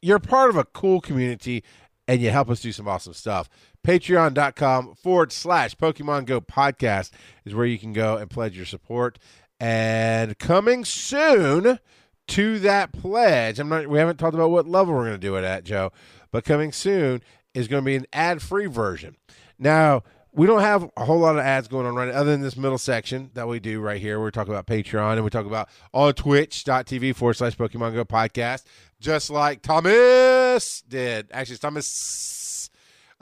[0.00, 1.64] you're part of a cool community
[2.08, 3.48] and you help us do some awesome stuff.
[3.86, 7.12] Patreon.com forward slash Pokemon Go podcast
[7.44, 9.16] is where you can go and pledge your support.
[9.60, 11.78] And coming soon
[12.26, 15.36] to that pledge, I'm not we haven't talked about what level we're going to do
[15.36, 15.92] it at, Joe,
[16.32, 17.22] but coming soon
[17.54, 19.18] is going to be an ad-free version.
[19.56, 22.42] Now, we don't have a whole lot of ads going on right now, other than
[22.42, 24.20] this middle section that we do right here.
[24.20, 28.64] We talk about Patreon and we talk about on twitch.tv forward slash Pokemon Go podcast,
[28.98, 31.28] just like Thomas did.
[31.30, 32.45] Actually, Thomas.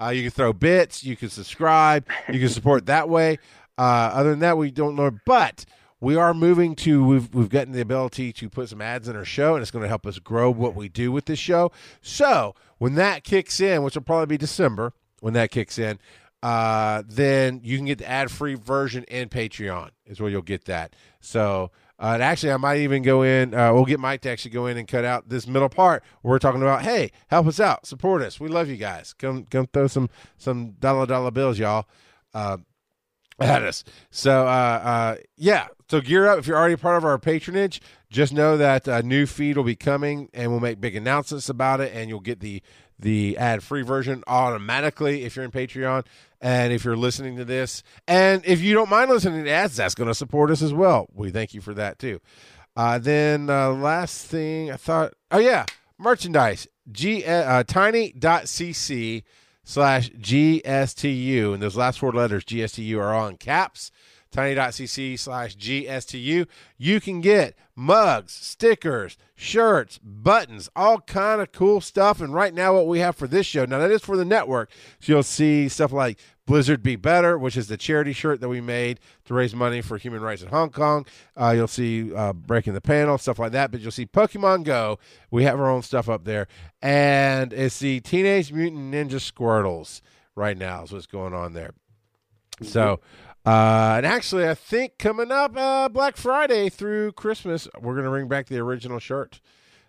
[0.01, 3.39] Uh, you can throw bits, you can subscribe, you can support that way.
[3.79, 5.11] Uh, other than that, we don't know.
[5.25, 5.65] But
[6.01, 9.25] we are moving to we've we've gotten the ability to put some ads in our
[9.25, 11.73] show, and it's going to help us grow what we do with this show.
[12.03, 15.99] So when that kicks in, which will probably be December, when that kicks in,
[16.45, 20.67] uh, then you can get the ad free version in Patreon, is where you'll get
[20.67, 20.95] that.
[21.21, 24.51] So, uh, and actually, I might even go in, uh, we'll get Mike to actually
[24.51, 27.87] go in and cut out this middle part we're talking about, hey, help us out,
[27.87, 28.41] support us.
[28.41, 29.13] We love you guys.
[29.13, 31.87] Come, come throw some, some dollar, dollar bills, y'all.
[32.33, 32.59] Uh,
[33.41, 33.85] at us.
[34.11, 35.69] So, uh, uh, yeah.
[35.91, 36.39] So gear up.
[36.39, 37.81] If you're already part of our patronage,
[38.11, 41.81] just know that a new feed will be coming, and we'll make big announcements about
[41.81, 42.63] it, and you'll get the
[43.05, 46.07] the ad free version automatically if you're in Patreon
[46.41, 47.83] and if you're listening to this.
[48.09, 51.07] And if you don't mind listening to ads, that's going to support us as well.
[51.15, 52.21] We thank you for that too.
[52.75, 55.67] Uh, then uh, last thing I thought, oh yeah,
[55.99, 56.67] merchandise.
[56.91, 59.23] G uh, tiny.cc
[59.65, 61.55] slash GSTU.
[61.55, 63.91] And those last four letters, GSTU, are all in caps.
[64.35, 66.49] Tiny.cc slash GSTU.
[66.77, 72.21] You can get mugs, stickers, shirts, buttons, all kind of cool stuff.
[72.21, 74.73] And right now, what we have for this show, now that is for the network.
[74.99, 78.61] So you'll see stuff like Blizzard Be Better, which is the charity shirt that we
[78.61, 81.07] made to raise money for human rights in Hong Kong.
[81.41, 83.71] Uh, you'll see uh, Breaking the Panel, stuff like that.
[83.71, 84.99] But you'll see Pokemon Go.
[85.31, 86.49] We have our own stuff up there.
[86.83, 90.01] And it's the Teenage Mutant Ninja Squirtles
[90.35, 91.71] right now, is what's going on there.
[92.63, 93.01] So,
[93.45, 98.11] uh, and actually, I think coming up uh, Black Friday through Christmas, we're going to
[98.11, 99.41] bring back the original shirt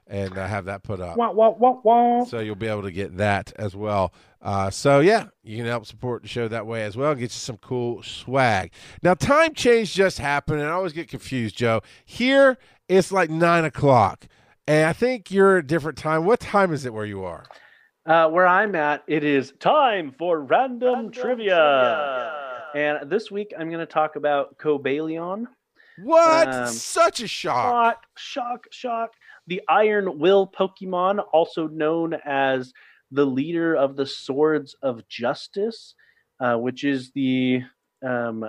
[0.07, 1.17] and uh, have that put up.
[1.17, 2.25] Wah, wah, wah, wah.
[2.25, 4.13] So you'll be able to get that as well.
[4.41, 7.11] Uh, so yeah, you can help support the show that way as well.
[7.11, 8.71] And get you some cool swag.
[9.01, 11.81] Now, time change just happened, and I always get confused, Joe.
[12.03, 14.27] Here it's like nine o'clock,
[14.67, 16.25] and I think you're a different time.
[16.25, 17.45] What time is it where you are?
[18.05, 22.44] Uh, where I'm at, it is time for random, trivia.
[22.75, 25.45] And this week, I'm going to talk about Cobalion.
[26.03, 26.53] What?
[26.53, 27.71] Um, Such a shock.
[27.71, 29.13] Shock, shock, shock.
[29.47, 32.73] The Iron Will Pokemon, also known as
[33.11, 35.95] the leader of the Swords of Justice,
[36.41, 37.61] uh, which is the,
[38.05, 38.45] um,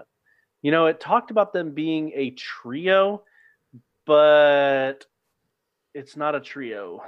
[0.60, 3.22] you know, it talked about them being a trio,
[4.06, 5.06] but
[5.94, 7.00] it's not a trio.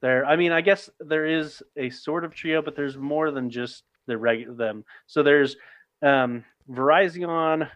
[0.00, 3.50] There, I mean, I guess there is a sort of trio, but there's more than
[3.50, 4.84] just the regular them.
[5.06, 5.56] So there's
[6.02, 7.68] um, Verizon,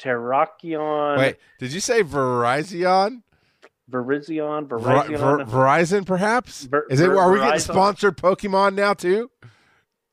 [0.00, 3.22] Terrakion, Wait, did you say Verizon?
[3.90, 5.18] Virizion, Ver- Verizon.
[5.18, 6.62] Ver- Verizon, perhaps?
[6.64, 7.08] Ver- Is it?
[7.08, 9.30] Ver- Are we getting sponsored Pokemon now too?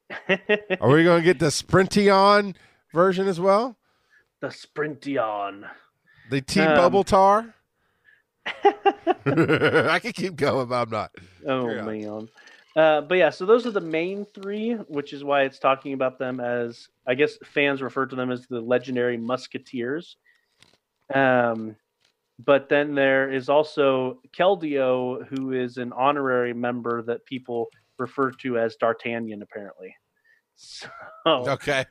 [0.29, 2.55] Are we going to get the Sprintion
[2.93, 3.77] version as well?
[4.39, 5.65] the Sprintion.
[6.29, 7.53] The T Um, Bubble Tar.
[8.45, 11.11] I can keep going, but I'm not.
[11.45, 12.29] Oh man.
[12.77, 16.19] Uh, but yeah, so those are the main three, which is why it's talking about
[16.19, 20.17] them as I guess fans refer to them as the legendary musketeers.
[21.11, 21.75] Um,
[22.37, 28.59] but then there is also Keldeo, who is an honorary member that people refer to
[28.59, 29.95] as D'Artagnan, apparently.
[30.55, 30.87] So,
[31.25, 31.85] Okay.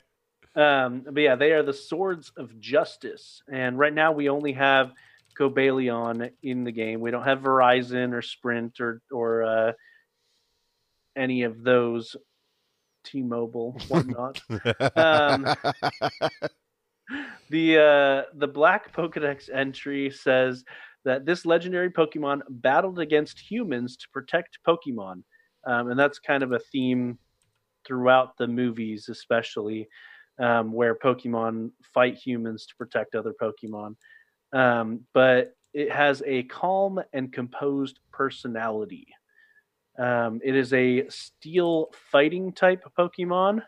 [0.55, 3.43] um, but yeah, they are the swords of justice.
[3.51, 4.93] And right now we only have
[5.37, 7.01] Cobalion in the game.
[7.01, 9.73] We don't have Verizon or Sprint or or uh,
[11.17, 12.17] any of those.
[13.05, 14.43] T-Mobile, whatnot.
[14.97, 15.45] Um,
[17.51, 20.65] the uh, the Black Pokedex entry says
[21.05, 25.23] that this legendary Pokemon battled against humans to protect Pokemon,
[25.67, 27.19] um, and that's kind of a theme
[27.87, 29.89] throughout the movies, especially
[30.41, 33.95] um, where Pokemon fight humans to protect other Pokemon.
[34.53, 39.07] Um, but it has a calm and composed personality.
[39.99, 43.63] Um, it is a steel fighting type Pokemon.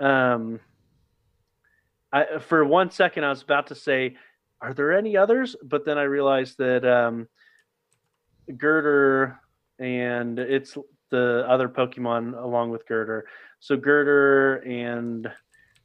[0.00, 0.60] Um,
[2.12, 4.16] I, for one second, I was about to say,
[4.60, 7.28] "Are there any others?" But then I realized that um,
[8.50, 9.38] Gurdurr
[9.78, 10.76] and it's
[11.10, 13.22] the other Pokemon along with Gurdurr.
[13.60, 15.26] So Gurdurr and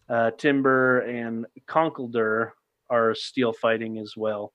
[0.10, 2.52] uh, Timburr and Conkeldurr
[2.90, 4.54] are steel fighting as well.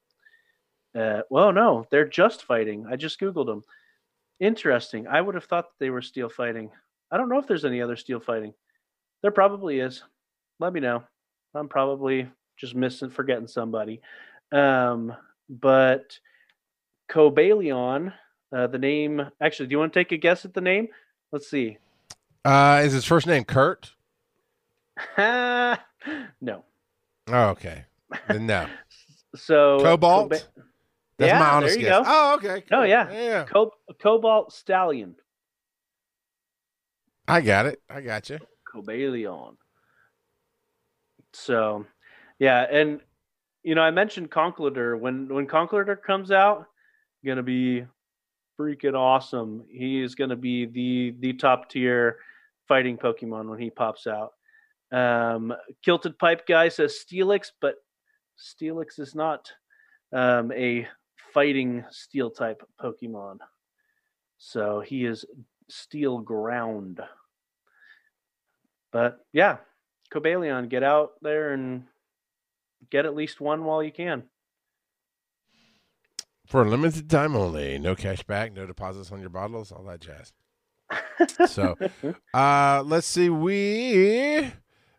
[0.94, 2.86] Uh, well, no, they're just fighting.
[2.88, 3.62] I just googled them.
[4.44, 5.06] Interesting.
[5.06, 6.70] I would have thought they were steel fighting.
[7.10, 8.52] I don't know if there's any other steel fighting.
[9.22, 10.02] There probably is.
[10.60, 11.02] Let me know.
[11.54, 12.28] I'm probably
[12.58, 14.02] just missing, forgetting somebody.
[14.52, 15.16] Um,
[15.48, 16.18] but
[17.10, 18.12] Cobalion,
[18.54, 19.22] uh, the name.
[19.40, 20.88] Actually, do you want to take a guess at the name?
[21.32, 21.78] Let's see.
[22.44, 23.94] Uh, is his first name Kurt?
[25.16, 25.78] no.
[26.42, 26.58] Oh,
[27.28, 27.86] okay.
[28.28, 28.66] Then no.
[29.36, 30.30] So Cobalt.
[30.30, 30.64] Coba-
[31.18, 31.98] That's Yeah, my there honest you guess.
[31.98, 32.04] go.
[32.06, 32.64] Oh, okay.
[32.72, 33.10] Oh, yeah.
[33.12, 33.44] Yeah.
[33.44, 35.16] Co- Cobalt Stallion.
[37.28, 37.80] I got it.
[37.88, 38.38] I got you.
[38.72, 39.56] Cobalion.
[41.32, 41.86] So,
[42.38, 43.00] yeah, and
[43.62, 44.98] you know, I mentioned Conkeldurr.
[44.98, 46.66] When when Conkeldurr comes out,
[47.24, 47.84] gonna be
[48.60, 49.64] freaking awesome.
[49.70, 52.18] He is gonna be the the top tier
[52.68, 54.32] fighting Pokemon when he pops out.
[54.92, 55.52] Um,
[55.84, 57.76] Kilted Pipe guy says Steelix, but
[58.38, 59.50] Steelix is not
[60.12, 60.86] um, a
[61.34, 63.38] fighting steel type Pokemon.
[64.38, 65.26] So he is
[65.68, 67.00] steel ground.
[68.92, 69.58] But yeah,
[70.12, 71.84] Cobalion, get out there and
[72.90, 74.22] get at least one while you can.
[76.46, 77.78] For a limited time only.
[77.78, 80.32] No cash back, no deposits on your bottles, all that jazz.
[81.46, 81.76] So,
[82.34, 83.28] uh, let's see.
[83.28, 84.52] We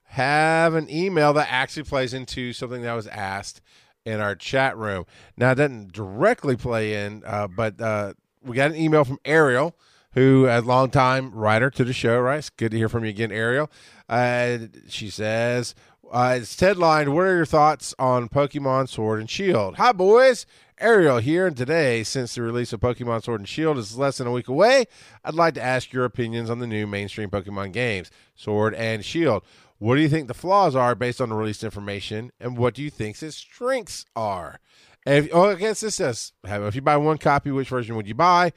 [0.05, 3.61] have an email that actually plays into something that was asked
[4.05, 5.05] in our chat room.
[5.35, 9.75] Now, it doesn't directly play in, uh, but uh, we got an email from Ariel,
[10.13, 12.37] who a longtime writer to the show, right?
[12.37, 13.69] It's good to hear from you again, Ariel.
[14.07, 15.75] Uh, she says,
[16.11, 19.77] uh, it's headlined, What are your thoughts on Pokemon Sword and Shield?
[19.77, 20.45] Hi, boys.
[20.77, 24.27] Ariel here, and today, since the release of Pokemon Sword and Shield is less than
[24.27, 24.85] a week away,
[25.23, 29.43] I'd like to ask your opinions on the new mainstream Pokemon games, Sword and Shield.
[29.85, 32.81] What do you think the flaws are based on the released information, and what do
[32.81, 34.59] you think its strengths are?
[35.05, 38.15] If, oh, I guess this says, if you buy one copy, which version would you
[38.15, 38.51] buy?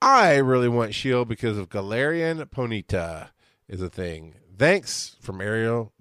[0.00, 3.28] I really want Shield because of Galarian Ponyta
[3.68, 4.36] is a thing.
[4.56, 5.92] Thanks from Ariel.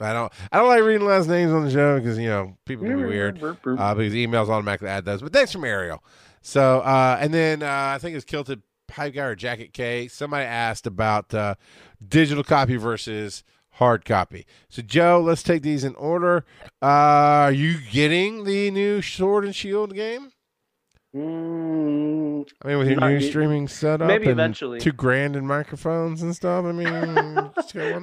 [0.00, 2.86] I don't I don't like reading last names on the show because you know people
[2.86, 5.20] can be weird uh, because emails automatically add those.
[5.20, 6.02] But thanks from Ariel.
[6.40, 10.08] So uh, and then uh, I think it's Kilted Pipe Guy or Jacket K.
[10.08, 11.56] Somebody asked about uh,
[12.08, 13.44] digital copy versus
[13.76, 14.46] hard copy.
[14.68, 16.44] So Joe, let's take these in order.
[16.82, 16.86] Uh,
[17.46, 20.30] are you getting the new Sword and Shield game?
[21.14, 23.22] Mm, I mean, with your new yet.
[23.30, 24.80] streaming setup, Maybe and eventually.
[24.80, 26.66] two grand in microphones and stuff.
[26.66, 26.86] I mean,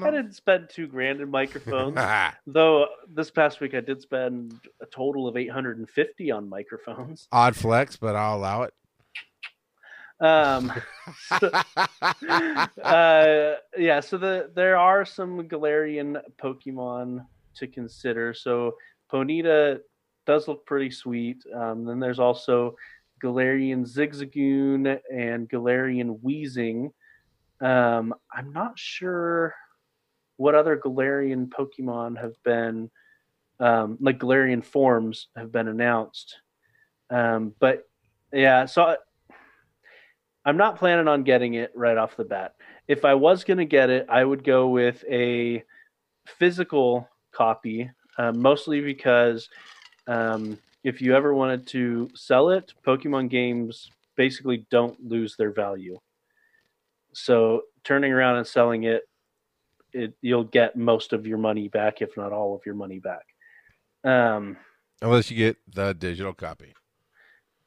[0.04, 1.96] I didn't spend two grand in microphones.
[2.48, 7.28] Though this past week I did spend a total of 850 on microphones.
[7.32, 8.74] Odd flex, but I'll allow it.
[10.24, 10.72] Um,
[12.82, 18.34] uh, yeah, so the there are some Galarian Pokemon to consider.
[18.34, 18.78] So
[19.12, 19.80] Ponyta
[20.26, 21.44] does look pretty sweet.
[21.54, 22.76] Um, then there's also
[23.22, 26.92] Galarian Zigzagoon and Galarian Weezing.
[27.60, 29.54] Um, I'm not sure
[30.38, 32.90] what other Galarian Pokemon have been,
[33.60, 36.38] um, like Galarian forms have been announced.
[37.10, 37.84] Um, but
[38.32, 38.96] yeah, so
[40.46, 42.56] I'm not planning on getting it right off the bat.
[42.88, 45.64] If I was going to get it, I would go with a
[46.26, 49.50] physical copy, uh, mostly because
[50.08, 55.98] um, if you ever wanted to sell it, Pokemon games basically don't lose their value.
[57.14, 59.04] So turning around and selling it,
[59.94, 63.26] it you'll get most of your money back, if not all of your money back.
[64.04, 64.58] Um,
[65.02, 66.74] Unless you get the digital copy.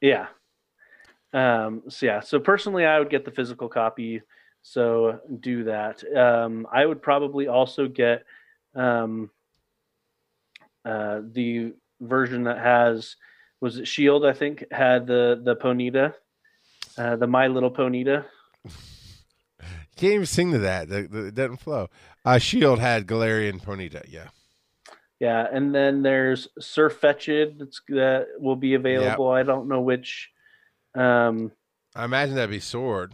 [0.01, 0.27] yeah.
[1.33, 2.21] Um, so yeah.
[2.21, 4.23] So personally, I would get the physical copy.
[4.63, 6.03] So do that.
[6.17, 8.25] Um, I would probably also get
[8.75, 9.31] um,
[10.85, 13.17] uh, the version that has
[13.61, 14.25] was it Shield?
[14.25, 16.15] I think had the the Ponyta,
[16.99, 18.25] uh, the My Little Ponyta.
[19.97, 20.91] You can't even sing to that.
[20.91, 21.89] The, the, it doesn't flow.
[22.23, 24.05] Uh, Shield had Galarian Ponyta.
[24.07, 24.29] Yeah.
[25.19, 29.31] Yeah, and then there's Sirfetch'd that's, that will be available.
[29.31, 30.31] I don't know which.
[30.97, 31.53] Um,
[31.95, 33.13] I imagine that'd be Sword,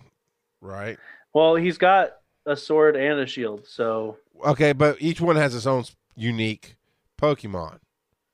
[0.61, 0.99] right?
[1.35, 2.17] well, he's got
[2.47, 5.85] a sword and a shield, so Okay, but each one has its own
[6.17, 6.77] unique
[7.21, 7.79] Pokemon.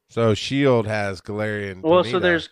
[0.08, 1.82] So Shield has Galarian.
[1.82, 2.48] Well, so there's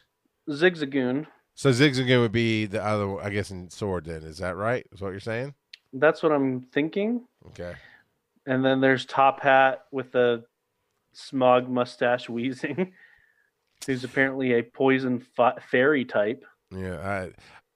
[0.49, 1.27] Zigzagoon.
[1.55, 4.05] So Zigzagoon would be the other, I guess, in sword.
[4.05, 4.87] Then is that right?
[4.93, 5.55] Is what you're saying?
[5.95, 7.23] That's what I'm thinking.
[7.49, 7.75] Okay.
[8.45, 10.45] And then there's Top Hat with the
[11.15, 12.93] smog mustache Weezing,
[13.87, 16.45] who's apparently a poison fa- fairy type.
[16.71, 17.31] Yeah.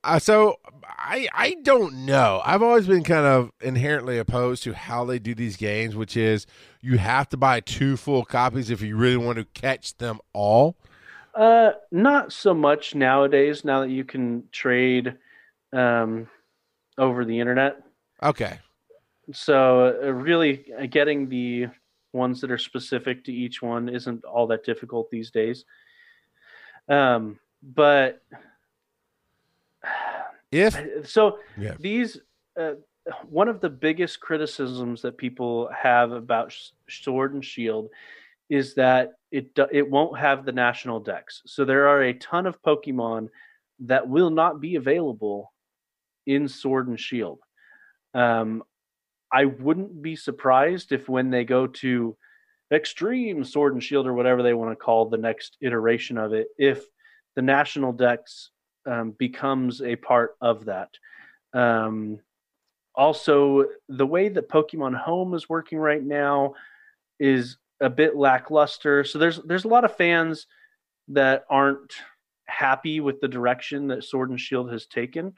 [0.05, 2.41] I, uh, so I I don't know.
[2.45, 6.47] I've always been kind of inherently opposed to how they do these games, which is
[6.80, 10.76] you have to buy two full copies if you really want to catch them all.
[11.34, 13.64] Uh, not so much nowadays.
[13.64, 15.16] Now that you can trade,
[15.72, 16.28] um,
[16.99, 17.82] over the internet.
[18.22, 18.59] Okay.
[19.32, 21.68] So uh, really, uh, getting the
[22.12, 25.64] ones that are specific to each one isn't all that difficult these days.
[26.88, 28.22] Um, but
[30.53, 31.76] If so, Yeah.
[31.78, 32.18] these
[32.59, 32.74] uh,
[33.24, 36.55] one of the biggest criticisms that people have about
[36.88, 37.88] Sword and Shield
[38.48, 41.42] is that it it won't have the national Dex.
[41.46, 43.28] So there are a ton of Pokemon
[43.80, 45.53] that will not be available
[46.26, 47.40] in Sword and Shield.
[48.12, 48.62] Um,
[49.32, 52.16] I wouldn't be surprised if when they go to
[52.72, 56.48] Extreme Sword and Shield or whatever they want to call the next iteration of it,
[56.59, 56.84] if
[57.36, 58.51] the national Dex
[58.87, 60.91] um, becomes a part of that.
[61.53, 62.20] Um,
[62.95, 66.55] also, the way that Pokemon Home is working right now
[67.18, 69.05] is a bit lackluster.
[69.05, 70.47] So there's there's a lot of fans
[71.09, 71.95] that aren't
[72.47, 75.35] happy with the direction that Sword and Shield has taken.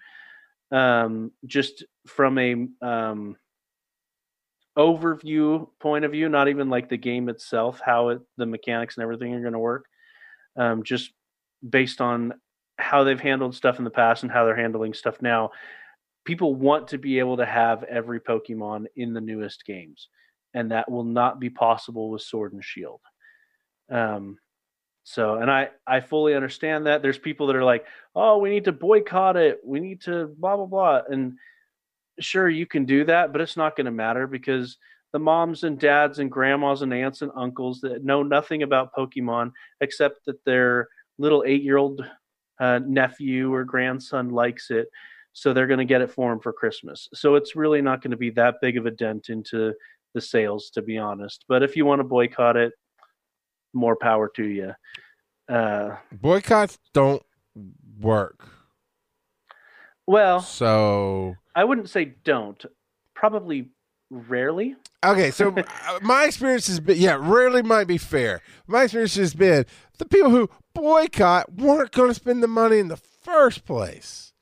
[0.70, 3.36] Um, just from a um,
[4.76, 9.02] overview point of view, not even like the game itself, how it, the mechanics and
[9.02, 9.86] everything are going to work.
[10.56, 11.12] Um, just
[11.68, 12.34] based on
[12.82, 15.50] how they've handled stuff in the past and how they're handling stuff now.
[16.24, 20.08] People want to be able to have every Pokemon in the newest games,
[20.54, 23.00] and that will not be possible with Sword and Shield.
[23.90, 24.38] Um,
[25.04, 27.02] so, and I I fully understand that.
[27.02, 29.60] There's people that are like, "Oh, we need to boycott it.
[29.64, 31.38] We need to blah blah blah." And
[32.20, 34.78] sure, you can do that, but it's not going to matter because
[35.12, 39.52] the moms and dads and grandmas and aunts and uncles that know nothing about Pokemon
[39.80, 42.04] except that their little eight year old
[42.62, 44.86] uh, nephew or grandson likes it,
[45.32, 47.08] so they're going to get it for him for Christmas.
[47.12, 49.74] So it's really not going to be that big of a dent into
[50.14, 51.44] the sales, to be honest.
[51.48, 52.72] But if you want to boycott it,
[53.74, 54.72] more power to you.
[55.48, 57.22] Uh, boycotts don't
[58.00, 58.46] work,
[60.06, 62.64] well, so I wouldn't say don't.
[63.14, 63.70] Probably
[64.12, 64.76] rarely.
[65.04, 65.54] Okay, so
[65.88, 68.42] uh, my experience has been yeah, rarely might be fair.
[68.66, 69.64] My experience has been
[69.98, 74.32] the people who boycott weren't going to spend the money in the first place.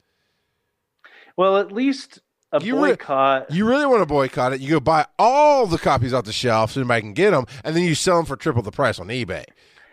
[1.37, 2.21] Well, at least
[2.53, 3.51] a You boycott.
[3.51, 4.61] You really want to boycott it?
[4.61, 7.77] You go buy all the copies off the shelf so anybody can get them, and
[7.77, 9.45] then you sell them for triple the price on eBay.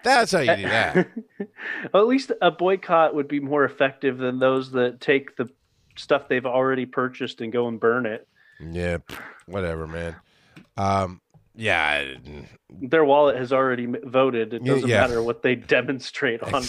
[0.03, 1.07] That's how you do that.
[1.93, 5.49] well, at least a boycott would be more effective than those that take the
[5.97, 8.27] stuff they've already purchased and go and burn it.
[8.59, 8.97] Yeah,
[9.45, 10.15] whatever, man.
[10.75, 11.21] Um,
[11.55, 12.05] yeah,
[12.69, 14.53] Their wallet has already voted.
[14.53, 15.01] It doesn't yeah.
[15.01, 16.63] matter what they demonstrate on.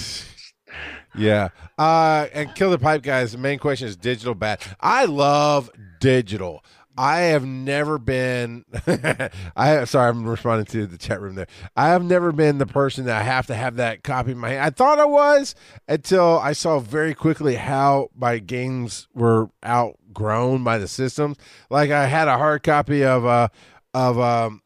[1.15, 1.49] yeah.
[1.77, 3.33] Uh, and Kilted Pipe Guy's.
[3.33, 4.63] The main question is digital bad.
[4.81, 5.71] I love
[6.01, 6.65] digital.
[6.99, 8.65] I have never been.
[9.57, 11.47] I sorry, I'm responding to the chat room there.
[11.77, 14.49] I have never been the person that I have to have that copy in my
[14.49, 14.65] hand.
[14.65, 15.55] I thought I was
[15.87, 21.37] until I saw very quickly how my games were outgrown by the systems.
[21.71, 23.49] Like I had a hard copy of uh
[23.95, 24.63] of um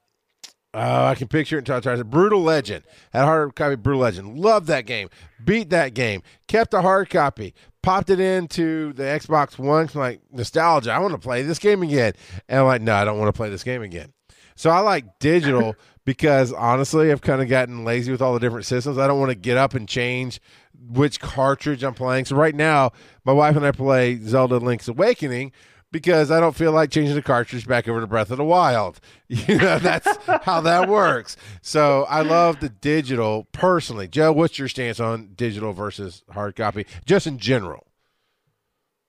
[0.75, 2.05] Oh, I can picture it until I try to.
[2.05, 2.85] Brutal Legend.
[3.13, 4.39] Had a hard copy Brutal Legend.
[4.39, 5.11] Loved that game.
[5.45, 6.23] Beat that game.
[6.49, 7.55] Kept a hard copy.
[7.83, 9.91] Popped it into the Xbox One.
[9.93, 10.93] I'm like, nostalgia.
[10.93, 12.15] I want to play this game again.
[12.49, 14.13] And I'm like, no, I don't want to play this game again.
[14.55, 15.77] So I like digital
[16.07, 18.97] because honestly, I've kind of gotten lazy with all the different systems.
[18.97, 20.41] I don't want to get up and change
[20.89, 22.25] which cartridge I'm playing.
[22.25, 22.93] So right now,
[23.25, 25.53] my wife and I play Zelda Link's Awakening
[25.93, 29.01] because I don't feel like changing the cartridge back over to Breath of the Wild.
[29.33, 31.39] You know, that's how that works.
[31.63, 34.07] So I love the digital personally.
[34.07, 37.87] Joe, what's your stance on digital versus hard copy, just in general?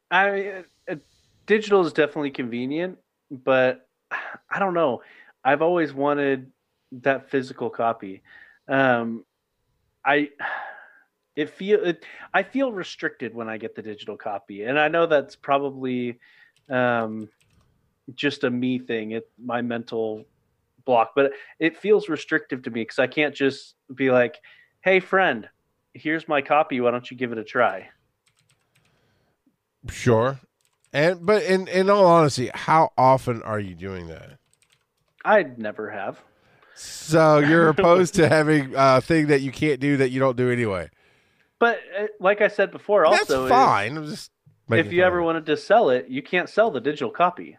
[0.09, 0.95] I uh,
[1.45, 2.99] digital is definitely convenient,
[3.29, 3.85] but
[4.49, 5.01] I don't know.
[5.43, 6.53] I've always wanted
[6.93, 8.21] that physical copy.
[8.69, 9.25] Um,
[10.05, 10.29] I
[11.35, 15.05] it feel it, I feel restricted when I get the digital copy, and I know
[15.05, 16.19] that's probably
[16.69, 17.29] um,
[18.15, 19.11] just a me thing.
[19.11, 20.25] It my mental
[20.85, 24.37] block, but it feels restrictive to me because I can't just be like,
[24.81, 25.49] "Hey, friend,
[25.93, 26.81] here's my copy.
[26.81, 27.89] Why don't you give it a try?"
[29.89, 30.39] Sure.
[30.91, 34.37] And but in in all honesty, how often are you doing that?
[35.25, 36.21] I'd never have.
[36.75, 40.51] So you're opposed to having a thing that you can't do that you don't do
[40.51, 40.89] anyway.
[41.59, 43.97] But uh, like I said before, also, if- fine.
[43.97, 44.31] I'm just
[44.71, 47.57] if, you ever wanted to sell it, you can't sell the digital copy.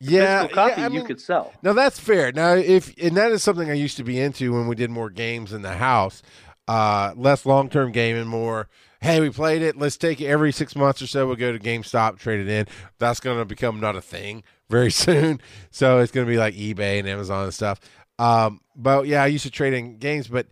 [0.00, 1.52] yeah, Physical copy yeah, I you mean, could sell.
[1.62, 2.32] Now that's fair.
[2.32, 5.10] Now if and that is something I used to be into when we did more
[5.10, 6.22] games in the house,
[6.68, 8.68] uh, less long term gaming, more.
[9.00, 9.76] Hey, we played it.
[9.76, 11.26] Let's take it every six months or so.
[11.26, 12.66] We'll go to GameStop, trade it in.
[12.98, 15.42] That's going to become not a thing very soon.
[15.70, 17.80] So it's going to be like eBay and Amazon and stuff.
[18.18, 20.28] Um, but yeah, I used to trade in games.
[20.28, 20.46] But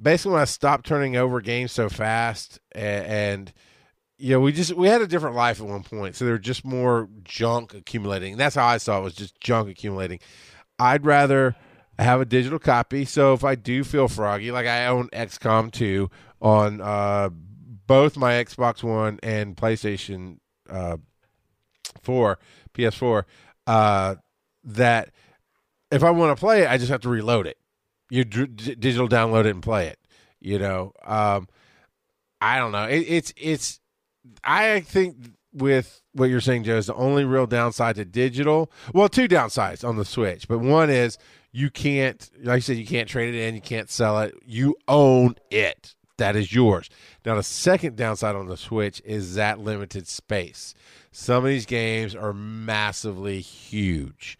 [0.00, 3.52] basically, when I stopped turning over games so fast, and, and
[4.30, 6.64] know, we just we had a different life at one point, so there were just
[6.64, 8.36] more junk accumulating.
[8.36, 10.20] That's how I saw it was just junk accumulating.
[10.78, 11.56] I'd rather
[11.98, 13.04] have a digital copy.
[13.04, 17.30] So if I do feel froggy, like I own XCOM 2 on uh,
[17.86, 20.38] both my Xbox One and PlayStation
[20.68, 20.96] uh,
[22.02, 22.38] 4,
[22.74, 23.24] PS4,
[23.66, 24.14] uh,
[24.64, 25.10] that
[25.90, 27.58] if I want to play it, I just have to reload it.
[28.10, 29.98] You d- digital download it and play it.
[30.40, 31.48] You know, um,
[32.40, 32.84] I don't know.
[32.84, 33.80] It, it's it's.
[34.44, 35.16] I think
[35.52, 38.70] with what you're saying, Joe, is the only real downside to digital.
[38.92, 41.18] Well, two downsides on the Switch, but one is
[41.52, 44.34] you can't, like I said, you can't trade it in, you can't sell it.
[44.44, 45.94] You own it.
[46.18, 46.88] That is yours.
[47.24, 50.74] Now, the second downside on the Switch is that limited space.
[51.10, 54.38] Some of these games are massively huge.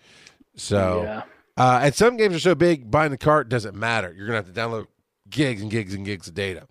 [0.55, 1.23] So, yeah.
[1.57, 4.13] uh, and some games are so big, buying the cart doesn't matter.
[4.17, 4.87] You're going to have to download
[5.29, 6.67] gigs and gigs and gigs of data.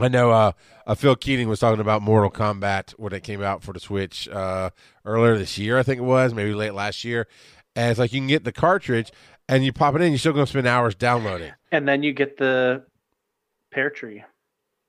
[0.00, 0.52] I know uh,
[0.86, 4.28] uh, Phil Keating was talking about Mortal Kombat when it came out for the Switch
[4.28, 4.70] uh,
[5.04, 7.28] earlier this year, I think it was, maybe late last year.
[7.76, 9.12] And it's like you can get the cartridge
[9.48, 11.52] and you pop it in, you're still going to spend hours downloading.
[11.70, 12.84] And then you get the
[13.70, 14.24] pear tree.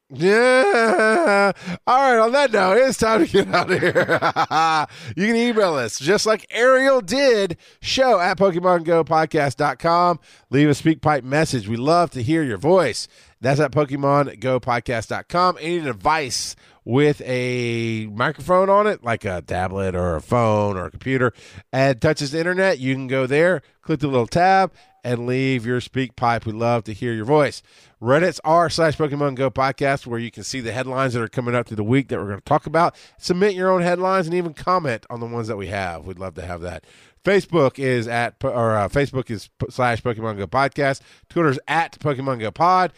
[0.10, 1.52] Yeah.
[1.88, 2.20] All right.
[2.20, 3.96] On that note, it's time to get out of here.
[5.16, 7.58] you can email us just like Ariel did.
[7.82, 10.20] Show at PokemonGoPodcast.com.
[10.52, 11.68] Leave a SpeakPipe message.
[11.68, 13.08] We love to hear your voice.
[13.46, 15.58] That's at PokemonGoPodcast.com.
[15.62, 20.90] Any device with a microphone on it, like a tablet or a phone or a
[20.90, 21.32] computer,
[21.72, 24.74] and touches the internet, you can go there, click the little tab,
[25.04, 26.48] and leave your SpeakPipe.
[26.48, 27.62] We love to hear your voice.
[28.02, 31.54] Reddit's r slash Pokemon Go podcast, where you can see the headlines that are coming
[31.54, 32.96] up through the week that we're going to talk about.
[33.20, 36.08] Submit your own headlines and even comment on the ones that we have.
[36.08, 36.84] We'd love to have that.
[37.24, 41.02] Facebook is at or uh, Facebook is slash Pokemon Go podcast.
[41.30, 42.92] Twitter's at Pokemon Go Pod.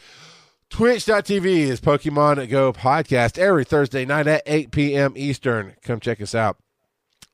[0.70, 5.14] Twitch.tv is Pokemon Go podcast every Thursday night at 8 p.m.
[5.16, 5.76] Eastern.
[5.82, 6.58] Come check us out.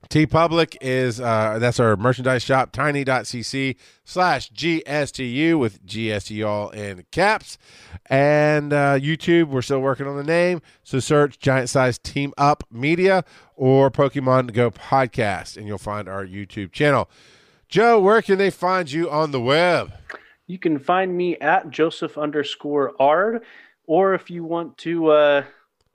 [0.09, 7.57] TeePublic is uh, that's our merchandise shop, tiny.cc slash GSTU with GSTU all in caps.
[8.07, 10.61] And uh, YouTube, we're still working on the name.
[10.83, 13.23] So search Giant Size Team Up Media
[13.55, 17.09] or Pokemon Go Podcast, and you'll find our YouTube channel.
[17.67, 19.91] Joe, where can they find you on the web?
[20.47, 23.43] You can find me at Joseph underscore Ard,
[23.85, 25.43] or if you want to uh,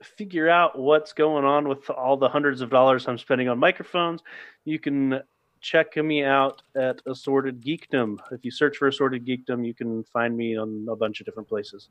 [0.01, 4.21] figure out what's going on with all the hundreds of dollars I'm spending on microphones,
[4.65, 5.21] you can
[5.61, 8.17] check me out at Assorted Geekdom.
[8.31, 11.49] If you search for Assorted Geekdom, you can find me on a bunch of different
[11.49, 11.89] places.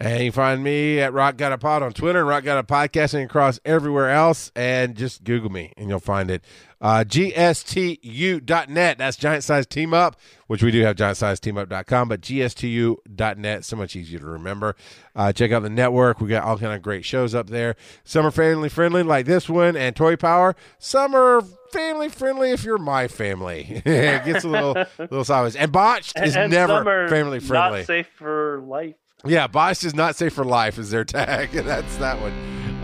[0.00, 2.58] And you can find me at Rock Got a Pod on Twitter and Rock Got
[2.58, 4.52] a Podcasting across everywhere else.
[4.54, 6.44] And just Google me and you'll find it.
[6.80, 8.98] Uh, GSTU.net.
[8.98, 10.14] That's Giant Size Team Up,
[10.46, 13.64] which we do have giantsizeteamup.com, but GSTU.net.
[13.64, 14.76] So much easier to remember.
[15.16, 16.20] Uh, check out the network.
[16.20, 17.74] We got all kind of great shows up there.
[18.04, 20.54] Some are family friendly, like this one and Toy Power.
[20.78, 21.42] Some are
[21.72, 23.82] family friendly if you're my family.
[23.84, 25.56] it gets a little, little sideways.
[25.56, 27.80] And Botched is and never family friendly.
[27.80, 28.94] Not safe for life.
[29.24, 31.50] Yeah, Bosch is not safe for life is their tag.
[31.50, 32.32] That's that one.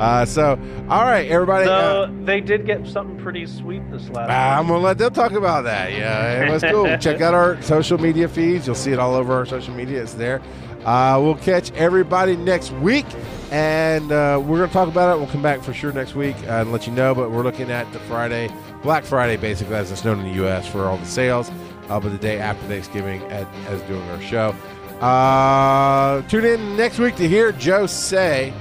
[0.00, 0.58] Uh, so,
[0.88, 1.66] all right, everybody.
[1.66, 4.28] So uh, they did get something pretty sweet this last.
[4.30, 5.92] ah, I'm gonna let them talk about that.
[5.92, 6.96] Yeah, it was cool.
[7.00, 8.66] Check out our social media feeds.
[8.66, 10.02] You'll see it all over our social media.
[10.02, 10.42] It's there.
[10.84, 13.06] Uh, we'll catch everybody next week,
[13.52, 15.20] and uh, we're gonna talk about it.
[15.20, 17.14] We'll come back for sure next week uh, and let you know.
[17.14, 18.52] But we're looking at the Friday,
[18.82, 20.66] Black Friday, basically as it's known in the U.S.
[20.66, 21.52] for all the sales.
[21.88, 24.56] Uh, but the day after Thanksgiving, as, as doing our show.
[25.00, 28.52] Uh, tune in next week to hear Joe say.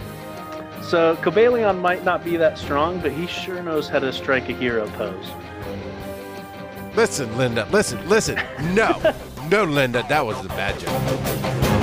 [0.82, 4.54] So Cobalion might not be that strong, but he sure knows how to strike a
[4.54, 5.26] hero pose.
[6.96, 7.68] Listen, Linda.
[7.72, 8.40] Listen, listen.
[8.74, 9.00] No,
[9.50, 10.06] no, Linda.
[10.10, 11.83] That was a bad joke.